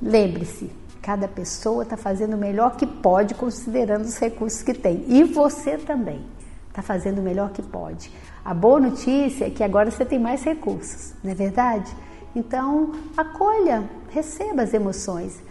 Lembre-se, 0.00 0.70
cada 1.00 1.26
pessoa 1.26 1.82
está 1.82 1.96
fazendo 1.96 2.34
o 2.34 2.38
melhor 2.38 2.76
que 2.76 2.86
pode 2.86 3.34
considerando 3.34 4.04
os 4.04 4.18
recursos 4.18 4.62
que 4.62 4.74
tem. 4.74 5.04
E 5.08 5.24
você 5.24 5.78
também 5.78 6.24
está 6.68 6.82
fazendo 6.82 7.20
o 7.20 7.22
melhor 7.22 7.50
que 7.50 7.62
pode. 7.62 8.12
A 8.46 8.54
boa 8.54 8.78
notícia 8.78 9.46
é 9.46 9.50
que 9.50 9.64
agora 9.64 9.90
você 9.90 10.04
tem 10.04 10.20
mais 10.20 10.44
recursos, 10.44 11.14
não 11.20 11.32
é 11.32 11.34
verdade? 11.34 11.92
Então, 12.32 12.92
acolha, 13.16 13.90
receba 14.08 14.62
as 14.62 14.72
emoções. 14.72 15.42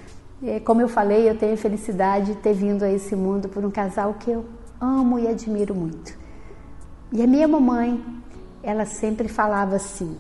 Como 0.63 0.79
eu 0.79 0.87
falei, 0.87 1.29
eu 1.29 1.37
tenho 1.37 1.55
a 1.55 1.57
felicidade 1.57 2.27
de 2.27 2.35
ter 2.35 2.53
vindo 2.53 2.83
a 2.83 2.89
esse 2.89 3.13
mundo 3.13 3.49
por 3.49 3.65
um 3.65 3.69
casal 3.69 4.13
que 4.13 4.31
eu 4.31 4.45
amo 4.79 5.19
e 5.19 5.27
admiro 5.27 5.75
muito. 5.75 6.17
E 7.11 7.21
a 7.21 7.27
minha 7.27 7.49
mamãe, 7.49 8.01
ela 8.63 8.85
sempre 8.85 9.27
falava 9.27 9.75
assim: 9.75 10.17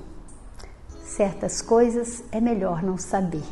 certas 1.01 1.61
coisas 1.61 2.25
é 2.29 2.41
melhor 2.41 2.83
não 2.83 2.97
saber. 2.97 3.45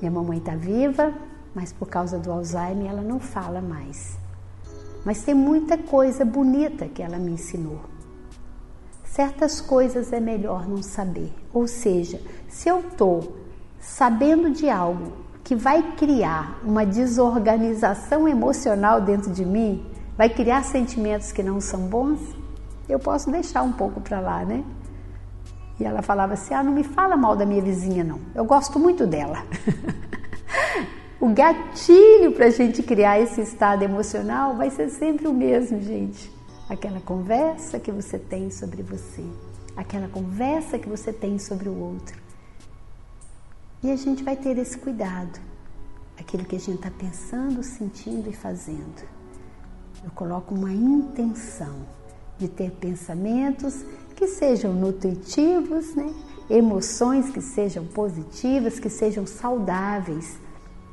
Minha 0.00 0.12
mamãe 0.12 0.38
está 0.38 0.54
viva, 0.54 1.12
mas 1.52 1.72
por 1.72 1.88
causa 1.88 2.16
do 2.16 2.30
Alzheimer 2.30 2.88
ela 2.88 3.02
não 3.02 3.18
fala 3.18 3.60
mais. 3.60 4.19
Mas 5.04 5.22
tem 5.22 5.34
muita 5.34 5.78
coisa 5.78 6.24
bonita 6.24 6.86
que 6.86 7.02
ela 7.02 7.18
me 7.18 7.32
ensinou. 7.32 7.80
Certas 9.04 9.60
coisas 9.60 10.12
é 10.12 10.20
melhor 10.20 10.68
não 10.68 10.82
saber. 10.82 11.32
Ou 11.52 11.66
seja, 11.66 12.20
se 12.48 12.68
eu 12.68 12.80
estou 12.80 13.36
sabendo 13.80 14.50
de 14.50 14.68
algo 14.68 15.12
que 15.42 15.56
vai 15.56 15.94
criar 15.96 16.60
uma 16.62 16.84
desorganização 16.84 18.28
emocional 18.28 19.00
dentro 19.00 19.32
de 19.32 19.44
mim, 19.44 19.84
vai 20.16 20.28
criar 20.28 20.62
sentimentos 20.62 21.32
que 21.32 21.42
não 21.42 21.60
são 21.60 21.80
bons, 21.80 22.20
eu 22.88 22.98
posso 22.98 23.30
deixar 23.30 23.62
um 23.62 23.72
pouco 23.72 24.00
para 24.00 24.20
lá, 24.20 24.44
né? 24.44 24.62
E 25.78 25.84
ela 25.84 26.02
falava 26.02 26.34
assim: 26.34 26.52
Ah, 26.52 26.62
não 26.62 26.72
me 26.72 26.84
fala 26.84 27.16
mal 27.16 27.34
da 27.34 27.46
minha 27.46 27.62
vizinha, 27.62 28.04
não. 28.04 28.20
Eu 28.34 28.44
gosto 28.44 28.78
muito 28.78 29.06
dela. 29.06 29.42
o 31.20 31.28
gatilho 31.28 32.32
para 32.32 32.46
a 32.46 32.50
gente 32.50 32.82
criar 32.82 33.20
esse 33.20 33.42
estado 33.42 33.82
emocional 33.82 34.56
vai 34.56 34.70
ser 34.70 34.88
sempre 34.88 35.28
o 35.28 35.34
mesmo, 35.34 35.78
gente. 35.82 36.32
Aquela 36.66 36.98
conversa 37.00 37.78
que 37.78 37.92
você 37.92 38.18
tem 38.18 38.50
sobre 38.50 38.82
você, 38.82 39.22
aquela 39.76 40.08
conversa 40.08 40.78
que 40.78 40.88
você 40.88 41.12
tem 41.12 41.38
sobre 41.38 41.68
o 41.68 41.78
outro. 41.78 42.18
E 43.82 43.90
a 43.90 43.96
gente 43.96 44.22
vai 44.22 44.34
ter 44.34 44.56
esse 44.56 44.78
cuidado, 44.78 45.38
aquilo 46.18 46.44
que 46.44 46.56
a 46.56 46.60
gente 46.60 46.76
está 46.76 46.90
pensando, 46.90 47.62
sentindo 47.62 48.30
e 48.30 48.32
fazendo. 48.32 49.02
Eu 50.02 50.10
coloco 50.12 50.54
uma 50.54 50.72
intenção 50.72 51.86
de 52.38 52.48
ter 52.48 52.70
pensamentos 52.70 53.84
que 54.16 54.26
sejam 54.26 54.72
nutritivos, 54.72 55.94
né? 55.94 56.14
emoções 56.48 57.28
que 57.30 57.42
sejam 57.42 57.84
positivas, 57.84 58.80
que 58.80 58.88
sejam 58.88 59.26
saudáveis, 59.26 60.38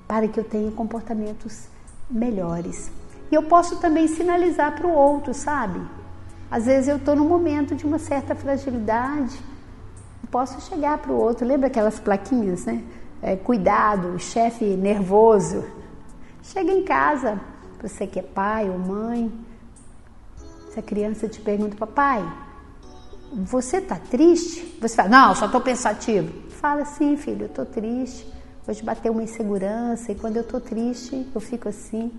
para 0.07 0.27
que 0.27 0.39
eu 0.39 0.43
tenha 0.43 0.71
comportamentos 0.71 1.67
melhores. 2.09 2.91
E 3.31 3.35
eu 3.35 3.43
posso 3.43 3.77
também 3.77 4.07
sinalizar 4.07 4.75
para 4.75 4.87
o 4.87 4.91
outro, 4.91 5.33
sabe? 5.33 5.81
Às 6.49 6.65
vezes 6.65 6.87
eu 6.87 6.95
estou 6.95 7.15
num 7.15 7.27
momento 7.27 7.75
de 7.75 7.85
uma 7.85 7.99
certa 7.99 8.33
fragilidade, 8.33 9.37
posso 10.31 10.61
chegar 10.69 10.97
para 10.99 11.11
o 11.11 11.17
outro. 11.17 11.45
Lembra 11.45 11.67
aquelas 11.67 11.99
plaquinhas, 11.99 12.65
né? 12.65 12.83
É, 13.21 13.35
cuidado, 13.35 14.17
chefe 14.19 14.63
nervoso. 14.63 15.65
Chega 16.43 16.71
em 16.71 16.83
casa, 16.83 17.39
você 17.81 18.07
que 18.07 18.19
é 18.19 18.21
pai 18.21 18.69
ou 18.69 18.77
mãe, 18.79 19.31
se 20.71 20.79
a 20.79 20.83
criança 20.83 21.27
te 21.27 21.41
pergunta, 21.41 21.75
papai, 21.75 22.23
você 23.33 23.77
está 23.77 23.97
triste? 23.97 24.77
Você 24.79 24.95
fala, 24.95 25.09
não, 25.09 25.35
só 25.35 25.47
estou 25.47 25.59
pensativo. 25.59 26.31
Fala 26.51 26.83
assim, 26.83 27.17
filho, 27.17 27.43
eu 27.43 27.47
estou 27.47 27.65
triste. 27.65 28.36
Hoje 28.67 28.83
bateu 28.83 29.13
uma 29.13 29.23
insegurança 29.23 30.11
e 30.11 30.15
quando 30.15 30.35
eu 30.35 30.41
estou 30.41 30.59
triste, 30.59 31.25
eu 31.33 31.39
fico 31.39 31.69
assim. 31.69 32.11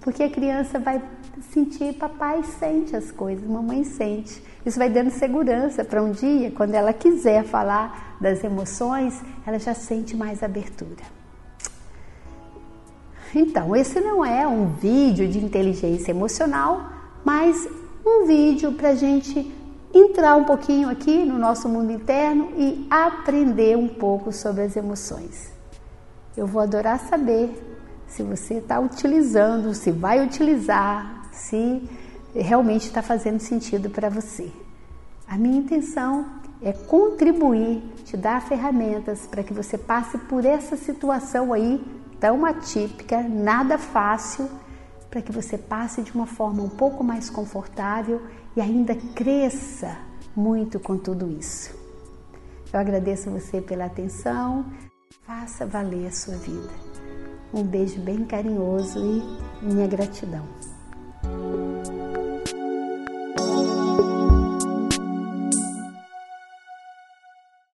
Porque 0.00 0.22
a 0.22 0.30
criança 0.30 0.78
vai 0.78 1.02
sentir, 1.50 1.94
papai 1.94 2.44
sente 2.44 2.94
as 2.94 3.10
coisas, 3.10 3.44
mamãe 3.44 3.82
sente. 3.82 4.40
Isso 4.64 4.78
vai 4.78 4.88
dando 4.88 5.10
segurança 5.10 5.84
para 5.84 6.00
um 6.00 6.12
dia, 6.12 6.52
quando 6.52 6.74
ela 6.74 6.92
quiser 6.92 7.42
falar 7.42 8.16
das 8.20 8.44
emoções, 8.44 9.20
ela 9.44 9.58
já 9.58 9.74
sente 9.74 10.16
mais 10.16 10.44
abertura. 10.44 11.02
Então, 13.34 13.74
esse 13.74 14.00
não 14.00 14.24
é 14.24 14.46
um 14.46 14.68
vídeo 14.74 15.26
de 15.26 15.44
inteligência 15.44 16.12
emocional, 16.12 16.88
mas 17.24 17.68
um 18.06 18.26
vídeo 18.26 18.72
para 18.74 18.90
a 18.90 18.94
gente 18.94 19.52
entrar 19.92 20.36
um 20.36 20.44
pouquinho 20.44 20.88
aqui 20.88 21.24
no 21.24 21.36
nosso 21.36 21.68
mundo 21.68 21.90
interno 21.90 22.52
e 22.56 22.86
aprender 22.88 23.76
um 23.76 23.88
pouco 23.88 24.30
sobre 24.32 24.62
as 24.62 24.76
emoções. 24.76 25.55
Eu 26.36 26.46
vou 26.46 26.60
adorar 26.60 27.00
saber 27.00 27.50
se 28.06 28.22
você 28.22 28.54
está 28.54 28.78
utilizando, 28.78 29.72
se 29.74 29.90
vai 29.90 30.24
utilizar, 30.24 31.28
se 31.32 31.88
realmente 32.34 32.86
está 32.86 33.02
fazendo 33.02 33.40
sentido 33.40 33.88
para 33.88 34.08
você. 34.08 34.52
A 35.26 35.36
minha 35.38 35.58
intenção 35.58 36.26
é 36.62 36.72
contribuir, 36.72 37.82
te 38.04 38.16
dar 38.16 38.40
ferramentas 38.42 39.26
para 39.26 39.42
que 39.42 39.52
você 39.52 39.76
passe 39.76 40.18
por 40.18 40.44
essa 40.44 40.76
situação 40.76 41.52
aí 41.52 41.82
tão 42.20 42.44
atípica, 42.44 43.22
nada 43.22 43.78
fácil, 43.78 44.48
para 45.10 45.22
que 45.22 45.32
você 45.32 45.56
passe 45.56 46.02
de 46.02 46.12
uma 46.12 46.26
forma 46.26 46.62
um 46.62 46.68
pouco 46.68 47.02
mais 47.02 47.30
confortável 47.30 48.22
e 48.54 48.60
ainda 48.60 48.94
cresça 49.14 49.96
muito 50.34 50.78
com 50.78 50.96
tudo 50.96 51.30
isso. 51.30 51.74
Eu 52.72 52.80
agradeço 52.80 53.30
você 53.30 53.60
pela 53.60 53.86
atenção, 53.86 54.66
Faça 55.26 55.66
valer 55.66 56.06
a 56.06 56.12
sua 56.12 56.36
vida. 56.36 56.70
Um 57.52 57.62
beijo 57.62 58.00
bem 58.00 58.24
carinhoso 58.24 58.98
e 58.98 59.64
minha 59.64 59.86
gratidão. 59.86 60.46